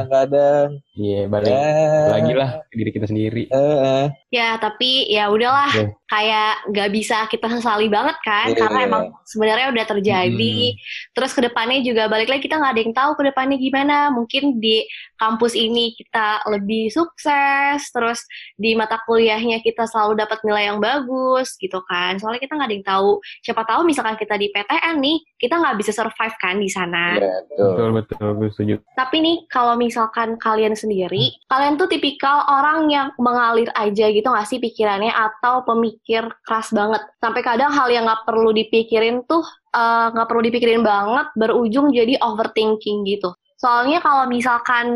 [0.98, 1.70] Iya yeah, balik ya.
[2.10, 4.06] lagi lah diri kita sendiri uh, uh.
[4.34, 5.90] ya tapi ya udahlah yeah.
[6.10, 8.58] kayak nggak bisa kita sesali banget kan yeah.
[8.58, 10.80] karena emang sebenarnya udah terjadi hmm.
[11.14, 14.58] terus ke depannya juga balik lagi kita nggak ada yang tahu ke depannya gimana mungkin
[14.58, 14.84] di
[15.22, 18.26] kampus ini kita lebih sukses terus
[18.58, 22.76] di mata kuliahnya kita selalu dapat nilai yang bagus gitu kan soalnya kita nggak ada
[22.76, 23.10] yang tahu
[23.46, 27.18] siapa tahu misalkan kita di PTN nih kita nggak bisa survive kan di sana.
[27.22, 27.90] Ya, betul.
[27.94, 28.76] betul betul setuju.
[28.98, 31.52] Tapi nih kalau misalkan kalian sendiri, hmm.
[31.52, 37.04] kalian tuh tipikal orang yang mengalir aja gitu nggak sih pikirannya atau pemikir keras banget.
[37.20, 39.44] Sampai kadang hal yang nggak perlu dipikirin tuh
[39.76, 43.36] eh, nggak uh, perlu dipikirin banget berujung jadi overthinking gitu.
[43.60, 44.88] Soalnya kalau misalkan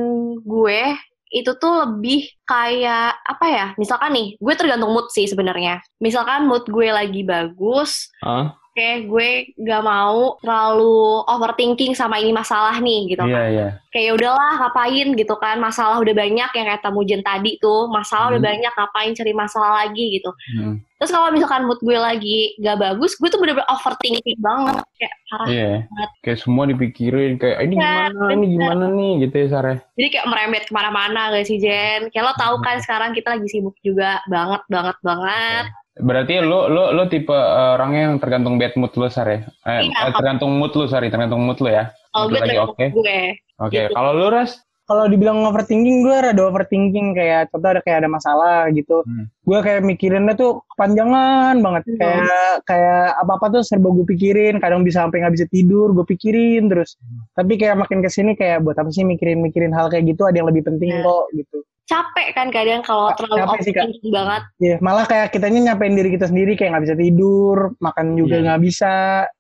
[0.48, 0.96] gue
[1.32, 3.66] itu tuh lebih kayak apa ya?
[3.80, 5.80] Misalkan nih, gue tergantung mood sih sebenarnya.
[6.04, 8.52] Misalkan mood gue lagi bagus, uh?
[8.82, 9.30] Oke, gue
[9.62, 10.98] gak mau terlalu
[11.30, 13.46] overthinking sama ini masalah nih gitu Iya, kan.
[13.54, 13.68] iya.
[13.94, 15.62] Kayak ya udahlah ngapain gitu kan.
[15.62, 17.86] Masalah udah banyak yang kayak Tamujen tadi tuh.
[17.94, 18.50] Masalah udah Hmm.
[18.50, 20.34] banyak ngapain cari masalah lagi gitu.
[20.58, 20.82] Hmm.
[20.98, 24.82] Terus kalau misalkan mood gue lagi gak bagus, gue tuh bener-bener overthinking banget.
[24.98, 25.46] Kayak parah.
[25.46, 25.72] Iya.
[25.86, 26.10] banget.
[26.26, 28.50] Kayak semua dipikirin kayak ini Iya, gimana, ini bener.
[28.50, 29.74] gimana nih gitu ya Sare.
[29.94, 32.10] Jadi kayak merembet ke mana-mana gak sih Jen?
[32.10, 35.66] Kayak lo tahu kan sekarang kita lagi sibuk juga banget, banget, banget.
[36.02, 39.46] Berarti lo lo lo tipe eh, orangnya yang tergantung bad mood lo Sare.
[39.62, 40.10] Eh, Iya.
[40.10, 41.94] eh, tergantung mood lo, sorry, tergantung mood lo ya.
[42.10, 42.86] Kalau Mood gue lo lagi oke.
[42.92, 43.20] gue.
[43.62, 43.94] Oke, Gitu.
[43.94, 44.52] kalau lu Ras?
[44.82, 49.00] Kalau dibilang overthinking, gue rada overthinking kayak contoh ada kayak ada masalah gitu.
[49.08, 49.32] Hmm.
[49.42, 51.84] Gue kayak mikirinnya tuh kepanjangan banget.
[51.88, 51.96] Hmm.
[51.96, 52.22] Kayak
[52.66, 54.60] kayak apa apa tuh serba gue pikirin.
[54.60, 57.00] Kadang bisa sampai nggak bisa tidur, gue pikirin terus.
[57.00, 57.24] Hmm.
[57.32, 60.28] Tapi kayak makin ke sini kayak buat apa sih mikirin-mikirin hal kayak gitu?
[60.28, 61.06] Ada yang lebih penting Iya.
[61.06, 61.58] kok gitu.
[61.92, 63.84] Capek kan kadang kalau terlalu capek sih, Kak.
[63.84, 64.42] overthinking banget.
[64.58, 68.44] Iya, malah kayak kitanya nyampein diri kita sendiri kayak nggak bisa tidur, makan juga Iya.
[68.48, 68.94] nggak bisa,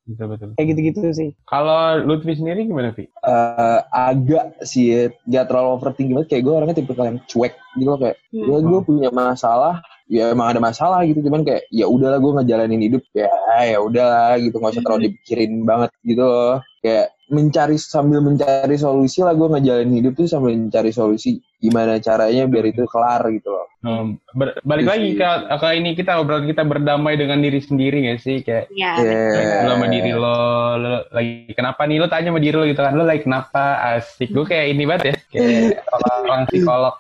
[0.04, 0.50] Betul betul.
[0.54, 1.30] kayak gitu-gitu sih.
[1.46, 3.08] Kalau Lutfi sendiri gimana, Vi?
[3.08, 7.88] Eh, agak sih ya, gak terlalu overthinking banget kayak gue orangnya tipe yang cuek gitu
[7.88, 8.44] loh kayak Hmm.
[8.46, 12.84] ya gue punya masalah ya emang ada masalah gitu cuman kayak ya udahlah gue ngejalanin
[12.84, 13.32] hidup ya
[13.64, 19.24] ya udahlah gitu nggak usah terlalu dipikirin banget gitu loh kayak mencari sambil mencari solusi
[19.24, 23.68] lah gue ngejalanin hidup tuh sambil mencari solusi gimana caranya biar itu kelar gitu loh
[23.82, 25.18] Um, ber- balik Iya lagi sih.
[25.18, 25.26] ke,
[25.58, 28.92] ke ini kita obrolan kita berdamai dengan diri sendiri gak sih kayak Iya.
[28.94, 29.66] Iya.
[29.66, 30.38] lo sama diri lo,
[30.78, 34.30] lo lagi kenapa nih lo tanya sama diri lo gitu kan lo lagi kenapa asik
[34.30, 36.94] gue kayak ini banget ya kayak orang psikolog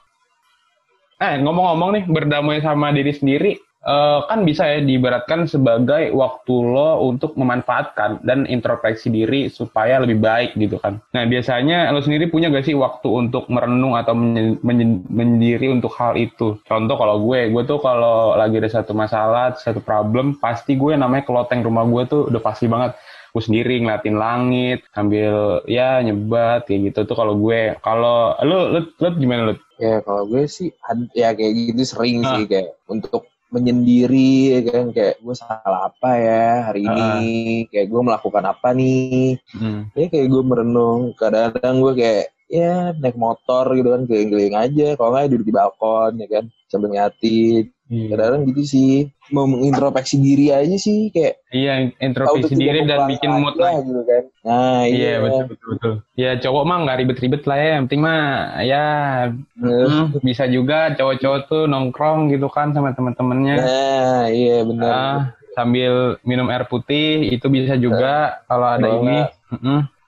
[1.17, 7.02] eh ngomong-ngomong nih berdamai sama diri sendiri eh, kan bisa ya diibaratkan sebagai waktu lo
[7.02, 11.02] untuk memanfaatkan dan introspeksi diri supaya lebih baik gitu kan.
[11.12, 15.91] Nah biasanya lo sendiri punya gak sih waktu untuk merenung atau menye- menye- menyendiri untuk
[15.98, 16.62] hal itu?
[16.63, 21.26] Contoh kalau gue gue tuh kalau lagi ada satu masalah satu problem pasti gue namanya
[21.26, 22.94] keloteng rumah gue tuh udah pasti banget.
[23.32, 27.80] Gue sendiri ngeliatin langit sambil ya nyebat kayak gitu tuh kalau gue.
[27.80, 30.70] Kalau lu lu lu gimana lu ya kalau gue sih
[31.17, 32.38] ya kayak gitu sering Ah.
[32.38, 36.96] sih kayak untuk menyendiri ya kan kayak gue salah apa ya hari Ah.
[37.20, 37.30] ini
[37.68, 39.92] kayak gue melakukan apa nih Hmm.
[39.92, 45.16] ya kayak gue merenung kadang-kadang gue kayak ya naik motor gitu kan keliling-keliling aja kalau
[45.16, 48.08] nggak duduk di balkon ya kan sambil ngeliatin Iya.
[48.16, 48.94] kadang-kadang gitu sih
[49.36, 53.84] mau mengintrospeksi diri aja sih kayak Iya, introspeksi diri dan bikin mood lah.
[53.84, 55.94] gitu kan nah Iya, iya, betul betul betul.
[56.16, 58.22] Ya cowok mah nggak ribet-ribet lah ya, yang penting mah
[58.64, 58.86] ya
[59.60, 63.56] hmm, bisa juga cowok-cowok tuh nongkrong gitu kan sama teman-temannya.
[63.60, 65.20] nah iya benar Ah,
[65.52, 69.28] sambil minum air putih itu bisa juga kalau ada ini.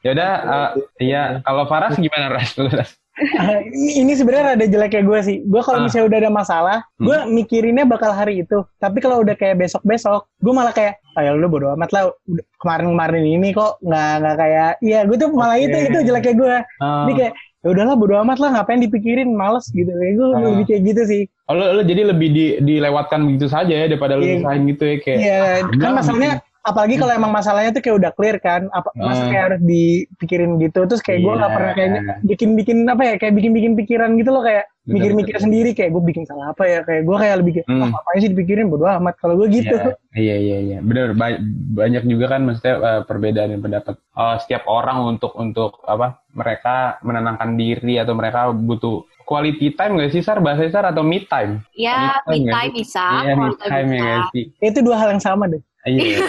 [0.03, 1.23] Ya udah, ah, iya.
[1.41, 2.51] Kalau Faras gimana Ras?
[3.13, 5.37] Ini ini sebenarnya ada jeleknya gue sih.
[5.45, 5.83] Gue kalau Ah.
[5.85, 7.05] misalnya udah ada masalah, Hmm.
[7.05, 8.65] gue mikirinnya bakal hari itu.
[8.81, 12.09] Tapi kalau udah kayak besok-besok, gue malah kayak, ayo lu bodo amat lah.
[12.57, 15.65] Kemarin-kemarin ini kok nggak nggak kayak, iya gue tuh malah Oke.
[15.69, 16.55] itu itu jeleknya gue.
[16.81, 17.05] Ah.
[17.05, 19.93] Ini kayak, ya udahlah bodo amat lah, ngapain dipikirin, males gitu.
[19.93, 20.41] Kayak gue Ah.
[20.49, 21.21] lebih kayak gitu sih.
[21.45, 24.57] Oh, lu, lu jadi lebih di, dilewatkan begitu saja ya daripada lu Iya.
[24.65, 25.19] gitu ya kayak.
[25.21, 29.19] Iya, ah, kan masalahnya apalagi kalau emang masalahnya tuh kayak udah clear kan, apa masa
[29.19, 29.27] Ah.
[29.27, 30.79] kayak harus dipikirin gitu.
[30.83, 31.55] Terus kayak gue nggak Iya.
[31.55, 31.89] pernah kayak
[32.23, 35.43] bikin-bikin apa ya, kayak bikin-bikin pikiran gitu loh kayak Bener, mikir-mikir bener.
[35.43, 37.81] sendiri kayak gue bikin salah apa ya, kayak gue kayak lebih kayak Hmm.
[37.81, 39.75] "Ah, ngapain sih dipikirin bodo amat kalau gue gitu.
[39.75, 40.77] Iya, iya, iya, iya.
[40.79, 41.39] Bener, ba-
[41.73, 43.95] banyak juga kan maksudnya eh, perbedaan pendapat.
[43.97, 46.23] Eh, setiap orang untuk untuk apa?
[46.31, 51.23] Mereka menenangkan diri atau mereka butuh quality time nggak sih Sar bahasa Sar atau me
[51.23, 51.63] time?
[51.73, 53.05] Ya, Me time me time bisa.
[53.21, 54.43] Iya, me quality time ya nggak sih?
[54.59, 55.59] Itu dua hal yang sama deh.
[55.85, 56.19] Iya.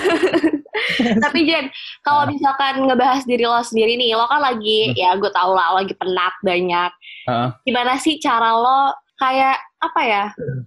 [1.24, 1.70] Tapi Jen,
[2.02, 4.98] kalau misalkan ngebahas diri lo sendiri nih, lo kan lagi, Hmm.
[4.98, 6.90] ya gue tau lah, lagi penat banyak.
[7.30, 7.48] Heeh.
[7.64, 10.24] Gimana sih cara lo kayak apa ya,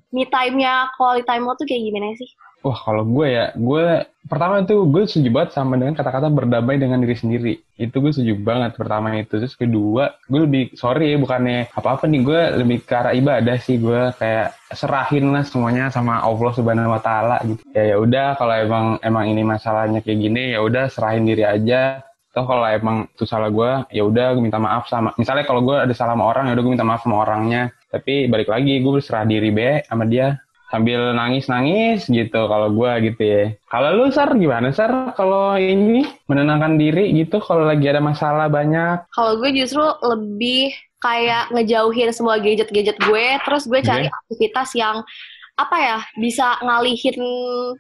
[0.10, 2.30] me time-nya, quality time lo tuh kayak gimana sih?
[2.68, 7.00] Wah, kalau gue ya, gue pertama itu gue setuju banget sama dengan kata-kata berdamai dengan
[7.00, 7.54] diri sendiri.
[7.80, 9.40] Itu gue setuju banget pertama itu.
[9.40, 13.80] Terus kedua, gue lebih sorry ya bukannya apa-apa nih, gue lebih ke arah ibadah sih.
[13.80, 17.64] Gue kayak serahin lah semuanya sama Allah Subhanahu Wa Taala gitu.
[17.72, 22.04] Ya ya udah, kalau emang emang ini masalahnya kayak gini, ya udah serahin diri aja.
[22.36, 25.16] Toh kalau emang itu salah gue, ya udah gue minta maaf sama.
[25.16, 27.72] Misalnya kalau gue ada salah sama orang, ya udah gue minta maaf sama orangnya.
[27.88, 30.36] Tapi balik lagi, gue berserah diri be sama dia
[30.68, 33.44] sambil nangis-nangis gitu kalau gua gitu ya.
[33.72, 39.08] Kalau lu Sar gimana Sar kalau ini menenangkan diri gitu kalau lagi ada masalah banyak?
[39.16, 44.16] Kalau gue justru lebih kayak ngejauhin semua gadget-gadget gue, terus gue cari Oke.
[44.26, 45.06] aktivitas yang
[45.58, 47.18] apa ya bisa ngalihin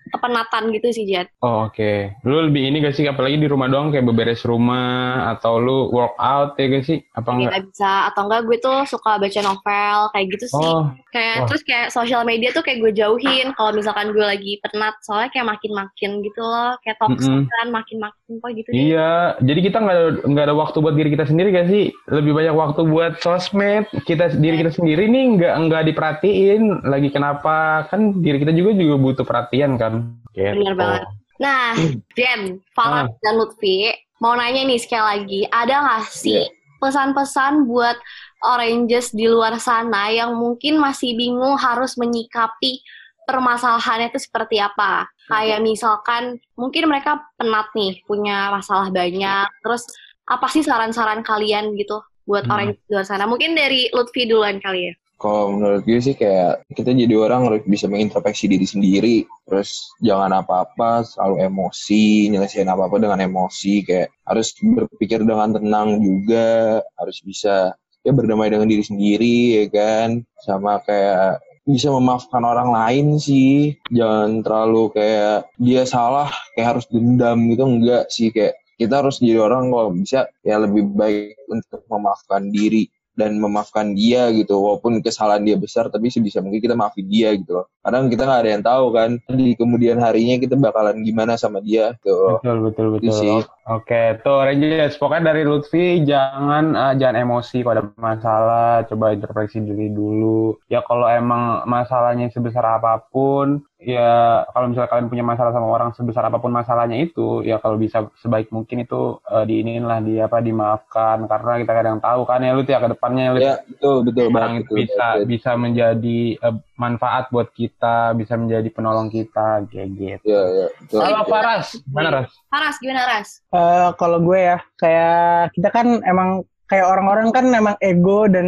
[0.10, 1.30] kepenatan gitu sih Jet.
[1.46, 2.10] Oh oke.
[2.26, 6.58] Lu lebih ini gak sih apalagi di rumah doang kayak beberes rumah atau lu workout
[6.58, 7.06] ya gak sih?
[7.14, 7.54] Apa enggak?
[7.54, 10.66] Kayak bisa atau enggak gue tuh suka baca novel kayak gitu sih.
[10.74, 11.46] Oh, kayak wah.
[11.46, 15.46] terus kayak sosial media tuh kayak gue jauhin kalau misalkan gue lagi penat soalnya kayak
[15.46, 17.46] makin-makin gitu loh kayak toxic Mm-mm.
[17.46, 18.78] kan makin-makin kok gitu deh.
[18.90, 21.94] Iya, jadi kita nggak ada nggak ada waktu buat diri kita sendiri gak sih?
[22.10, 23.86] Lebih banyak waktu buat sosmed.
[24.10, 26.82] Kita diri kita sendiri nih nggak nggak diperhatiin.
[26.90, 27.67] Lagi kenapa?
[27.88, 29.94] Kan diri kita juga juga butuh perhatian kan.
[30.32, 30.58] Gitu.
[30.58, 31.04] Bener banget.
[31.38, 31.78] Nah,
[32.18, 32.42] Jen,
[32.74, 33.14] Farah Ah.
[33.22, 36.44] dan Lutfi, mau nanya nih sekali lagi, ada nggak sih
[36.78, 37.98] pesan-pesan buat
[38.38, 42.82] Oranges di luar sana yang mungkin masih bingung harus menyikapi
[43.26, 45.10] permasalahannya itu seperti apa?
[45.28, 49.84] Kayak misalkan mungkin mereka penat nih, punya masalah banyak, terus
[50.24, 52.54] apa sih saran-saran kalian gitu buat Hmm.
[52.54, 53.26] Oranges di luar sana?
[53.26, 54.94] Mungkin dari Lutfi duluan kali ya.
[55.18, 59.18] Kalau menurut gue sih kayak kita jadi orang harus bisa mengintrospeksi diri sendiri.
[59.50, 63.82] Terus jangan apa-apa selalu emosi, nyelesain apa-apa dengan emosi.
[63.82, 67.74] Kayak harus berpikir dengan tenang juga, harus bisa
[68.06, 70.22] ya berdamai dengan diri sendiri ya kan.
[70.46, 73.74] Sama kayak bisa memaafkan orang lain sih.
[73.90, 79.42] Jangan terlalu kayak dia salah kayak harus dendam gitu enggak sih kayak kita harus jadi
[79.42, 82.86] orang kalau bisa ya lebih baik untuk memaafkan diri
[83.18, 87.58] dan memaafkan dia gitu walaupun kesalahan dia besar tapi sebisa mungkin kita maafin dia gitu
[87.58, 91.64] loh kadang kita nggak ada yang tahu kan di kemudian harinya kita bakalan gimana sama
[91.64, 92.40] dia gitu loh.
[92.44, 93.16] Betul betul betul.
[93.16, 93.38] sih.
[93.68, 94.96] Oke, tuh Rangers.
[94.96, 100.56] Pokoknya dari Lutfi jangan eh, jangan emosi kalau ada masalah, coba introspeksi diri dulu.
[100.72, 105.92] Ya kalau emang masalahnya sebesar apa pun, ya kalau misalnya kalian punya masalah sama orang
[105.92, 110.16] sebesar apa pun masalahnya itu, ya kalau bisa sebaik mungkin itu eh, diinin lah di
[110.16, 113.44] apa dimaafkan karena kita kadang tahu kan ya Lut ya ke depannya Lut.
[113.44, 115.26] ya betul betul orang banget itu betul, bisa betul.
[115.28, 120.24] bisa menjadi eh, manfaat buat kita, bisa menjadi penolong kita kayak gitu.
[120.24, 121.32] ya ya betul, Halo betul.
[121.36, 122.32] Faras, mana Ras?
[122.48, 123.30] Paras, gimana Ras?
[123.58, 128.48] Eh, kalau gue ya kayak kita kan emang kayak orang-orang kan emang ego dan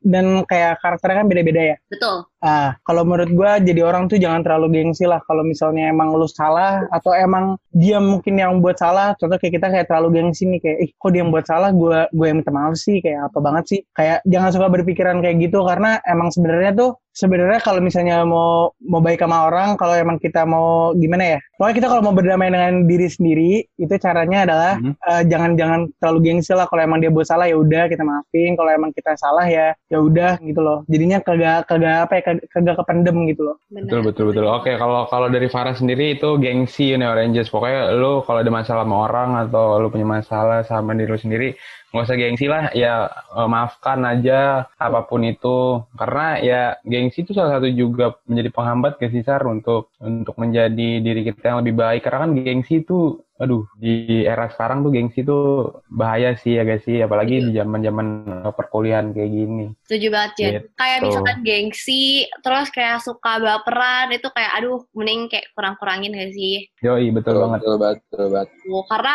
[0.00, 1.76] dan kayak karakternya kan beda-beda ya.
[1.90, 2.16] Betul.
[2.40, 6.30] Ah, kalau menurut gue jadi orang tuh jangan terlalu gengsi lah kalau misalnya emang lu
[6.30, 9.12] salah atau emang dia mungkin yang buat salah.
[9.18, 11.98] Contoh kayak kita kayak terlalu gengsi nih kayak, ih kok dia yang buat salah, gue
[12.14, 13.80] gue yang minta maaf sih kayak apa banget sih.
[13.92, 19.04] Kayak jangan suka berpikiran kayak gitu karena emang sebenarnya tuh sebenarnya kalau misalnya mau mau
[19.04, 21.38] baik sama orang, kalau emang kita mau gimana ya?
[21.60, 24.92] Pokoknya kita kalau mau berdamai dengan diri sendiri itu caranya adalah Mhm.
[24.96, 28.56] eh, jangan jangan terlalu gengsi lah kalau emang dia buat salah ya udah kita maafin
[28.56, 32.44] kalau emang kita salah ya ya udah gitu loh jadinya kagak kagak apa ya kagak,
[32.48, 33.56] kagak kependem gitu loh.
[33.68, 34.48] Betul betul betul.
[34.48, 37.52] Oke, kalau kalau dari Farah sendiri itu gengsi Neo Rangers.
[37.52, 41.48] Pokoknya lu kalau ada masalah sama orang atau lu punya masalah sama diri lu sendiri,
[41.90, 42.70] nggak usah gengsi lah.
[42.74, 45.82] Ya eh, maafkan aja apa pun itu.
[45.98, 51.22] Karena ya gengsi itu salah satu juga menjadi penghambat ke Sar untuk untuk menjadi diri
[51.26, 52.00] kita yang lebih baik.
[52.06, 56.84] Karena kan gengsi itu aduh di era sekarang tuh gengsi tuh bahaya sih ya guys
[56.84, 58.06] sih apalagi di zaman zaman
[58.52, 60.50] perkuliahan kayak gini Setuju banget, Jen.
[60.54, 60.66] Gitu.
[60.78, 62.04] Kayak misalkan gengsi,
[62.46, 66.70] terus kayak suka baperan, itu kayak aduh, mending kayak kurang-kurangin gak sih?
[66.78, 69.14] yoi betul betul banget betul banget betul banget Tuh, Karena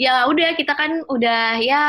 [0.00, 1.84] ya udah kita kan udah ya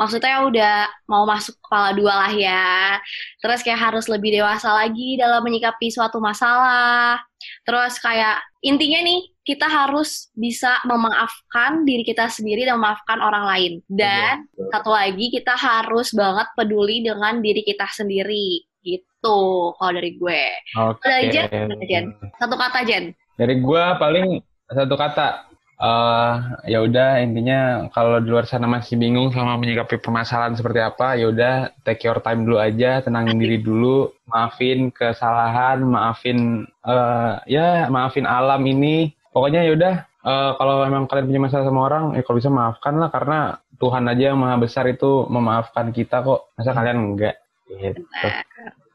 [0.00, 0.74] maksudnya udah
[1.06, 2.98] mau masuk kepala dua lah ya.
[3.38, 7.20] Terus kayak harus lebih dewasa lagi dalam menyikapi suatu masalah.
[7.62, 13.72] Terus kayak intinya nih kita harus bisa memaafkan diri kita sendiri dan memaafkan orang lain.
[13.86, 14.68] Dan Betul.
[14.74, 20.42] satu lagi kita harus banget peduli dengan diri kita sendiri gitu kalau dari gue
[20.78, 22.04] oke Dari Jen, Jen?
[22.38, 25.46] satu kata Jen Dari gua paling satu kata.
[25.76, 26.34] eh
[26.72, 31.28] ya udah intinya kalau di luar sana masih bingung sama menyikapi permasalahan seperti apa, ya
[31.28, 38.24] udah take your time dulu aja, tenangin diri dulu, maafin kesalahan, maafin eh ya maafin
[38.24, 39.12] alam ini.
[39.36, 39.94] Pokoknya ya udah
[40.24, 43.38] eh, kalau memang kalian punya masalah sama orang, ya kalau bisa maafkan lah karena
[43.76, 46.48] Tuhan aja yang maha besar itu memaafkan kita kok.
[46.56, 47.36] Masa kalian enggak?
[47.66, 48.00] Gitu.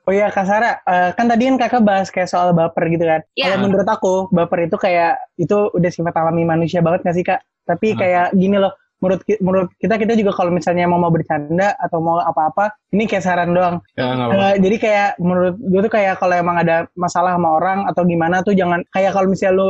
[0.07, 3.19] oh iya Kak Sarah eh, kan tadi kan kakak bahas kayak soal baper gitu kan
[3.35, 3.51] Iya.
[3.53, 7.43] kalau menurut aku baper itu kayak itu udah sifat alami manusia banget gak sih kak
[7.67, 7.99] tapi Hmm.
[7.99, 8.71] kayak gini loh
[9.01, 13.25] menurut menurut kita kita juga kalau misalnya mau mau bercanda atau mau apa-apa ini kayak
[13.25, 13.81] saran doang.
[13.97, 14.13] Ya.
[14.13, 18.45] Eh, jadi kayak menurut gue tuh kayak kalau emang ada masalah sama orang atau gimana
[18.45, 19.69] tuh jangan kayak kalau misalnya lu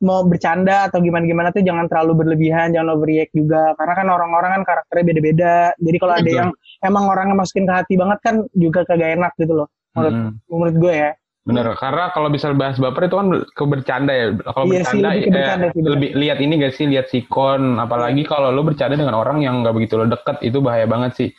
[0.00, 3.76] mau bercanda atau gimana gimana tuh jangan terlalu berlebihan jangan overreact juga.
[3.76, 5.56] Karena kan orang-orang kan karakternya beda-beda.
[5.76, 9.52] Jadi kalau ada yang emang orangnya masukin ke hati banget kan juga kagak enak gitu
[9.52, 10.32] loh menurut Mm-mm.
[10.46, 14.26] menurut gue ya Bener, karena kalau bisa bahas baper itu kan ke bercanda ya.
[14.44, 15.92] Kalau Iya sih, bercanda, lebih ke bercanda eh, sih, bener.
[15.96, 17.62] lebih lihat ini gak sih, lihat sikon.
[17.80, 21.30] Apalagi kalau lo bercanda dengan orang yang nggak begitu lo deket, itu bahaya banget sih.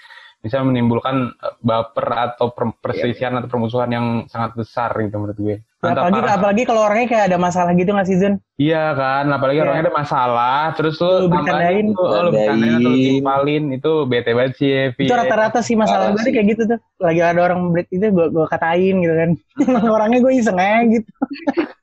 [0.42, 5.56] Bisa menimbulkan eh, baper atau per- perselisihan atau permusuhan yang sangat besar gitu menurut gue.
[5.82, 8.38] Ya, Antara apalagi apalagi kalau orangnya kayak ada masalah gitu nggak sih Zun?
[8.56, 9.66] Iya kan, apalagi Iya.
[9.66, 11.86] orangnya ada masalah, terus lu Lu bercandain.
[11.90, 15.04] tuh, lu bercandain atau lu timpalin, itu bete banget sih, Evi.
[15.10, 16.30] Itu rata-rata sih masalah gue sih.
[16.30, 16.80] kayak gitu tuh.
[17.02, 19.30] Lagi ada orang break itu gue gue katain gitu kan.
[19.98, 21.10] orangnya gue iseng aja gitu.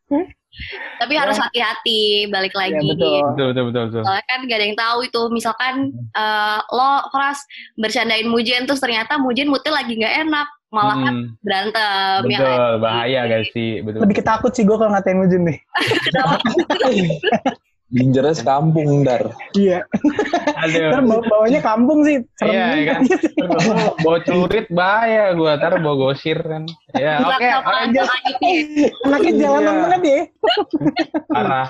[0.98, 2.88] Tapi harus hati-hati balik Ya lagi.
[2.90, 3.22] betul.
[3.34, 4.02] Betul, betul, betul, betul.
[4.02, 5.20] Soalnya kan gak ada yang tahu itu.
[5.30, 7.38] Misalkan eh, lo keras
[7.78, 12.38] bercandain Mujen terus ternyata Mujen moodnya lagi nggak enak, malah kan Hmm, berantem ya.
[12.38, 12.82] betul, kan?
[12.82, 14.00] bahaya guys sih, betul.
[14.02, 15.58] Lebih ketakut sih gue kalau ngatain Ujun nih.
[17.88, 19.32] Ginjernya sekampung dar.
[19.56, 19.88] Iya.
[20.60, 20.92] Aduh.
[20.92, 22.20] Ntar bawa bawanya kampung sih.
[22.36, 23.00] Serem Iya, iya kan.
[23.08, 23.56] juga.
[24.04, 26.68] Bawa celurit bahaya gua, ntar bawa gosir kan.
[26.92, 27.48] Ya, oke.
[29.08, 29.82] Anaknya jalanan Iya.
[29.82, 30.20] banget ya.
[31.32, 31.68] parah.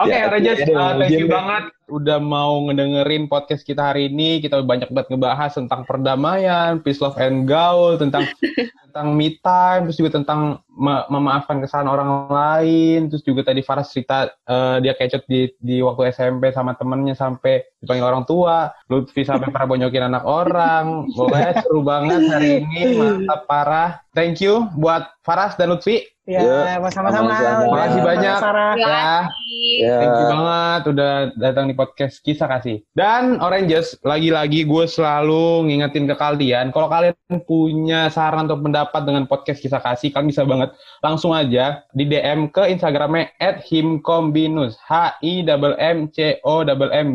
[0.00, 1.32] Oke, Ya, Oranges, ya, ya, uh, thank you ya.
[1.36, 4.38] banget udah mau ngedengerin podcast kita hari ini.
[4.38, 8.24] Kita banyak banget ngebahas tentang perdamaian, peace, love, and gaul, tentang
[8.86, 13.90] tentang me time, terus juga tentang me- memaafkan kesalahan orang lain, terus juga tadi Faras
[13.90, 19.22] cerita eh, dia kecot di di waktu SMP sama temennya sampai dipanggil orang tua, Lutfi
[19.22, 23.90] sampai pernah bonyokin anak orang, pokoknya seru banget hari ini, mantap parah.
[24.10, 26.02] Thank you buat Faras dan Lutfi.
[26.26, 27.10] Ya, Ya, sama-sama.
[27.10, 27.74] sama-sama.
[27.74, 28.38] Makasih banyak.
[28.38, 28.86] Terima Ya.
[28.86, 29.70] kasih.
[29.82, 29.94] Ya.
[29.98, 32.84] Thank you banget udah datang di podcast Kisah Kasih.
[32.92, 37.16] Dan Oranges, lagi-lagi gue selalu ngingetin ke kalian, kalau kalian
[37.48, 42.52] punya saran atau pendapat dengan podcast Kisah Kasih, kalian bisa banget langsung aja di DM
[42.52, 44.76] ke Instagramnya at himkombinus.
[44.84, 45.48] H-I-M-M-C-O-M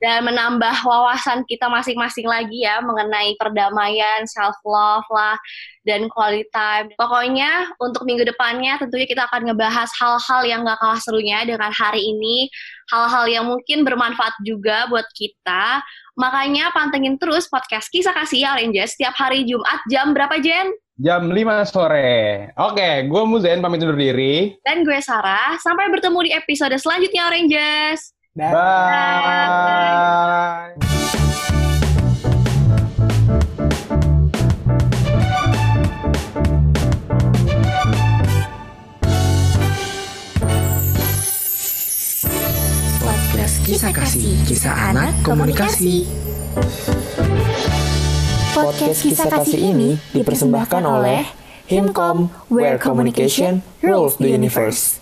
[0.00, 5.36] dan menambah wawasan kita masing-masing lagi ya mengenai perdamaian, self love lah
[5.84, 6.92] dan quality time.
[6.96, 12.04] Pokoknya untuk minggu depannya tentunya kita akan ngebahas hal-hal yang gak kalah serunya dengan hari
[12.04, 12.48] ini,
[12.90, 15.80] hal-hal yang mungkin bermanfaat juga buat kita.
[16.18, 20.74] Makanya pantengin terus podcast Kisah Kasih Oranges setiap hari Jumat jam berapa Jen?
[21.00, 22.52] Jam 5 sore.
[22.60, 24.52] Oke, gue Muzen pamit undur diri.
[24.60, 25.56] Dan gue Sarah.
[25.56, 28.12] Sampai bertemu di episode selanjutnya Oranges.
[28.36, 28.52] Dah.
[28.52, 29.80] Bye.
[30.76, 31.49] Podcast
[43.70, 46.02] Kisah Kasih, kisah anak komunikasi.
[48.50, 51.22] Podcast kisah kasih ini dipersembahkan oleh
[51.70, 54.98] Himkom, where communication rules the universe.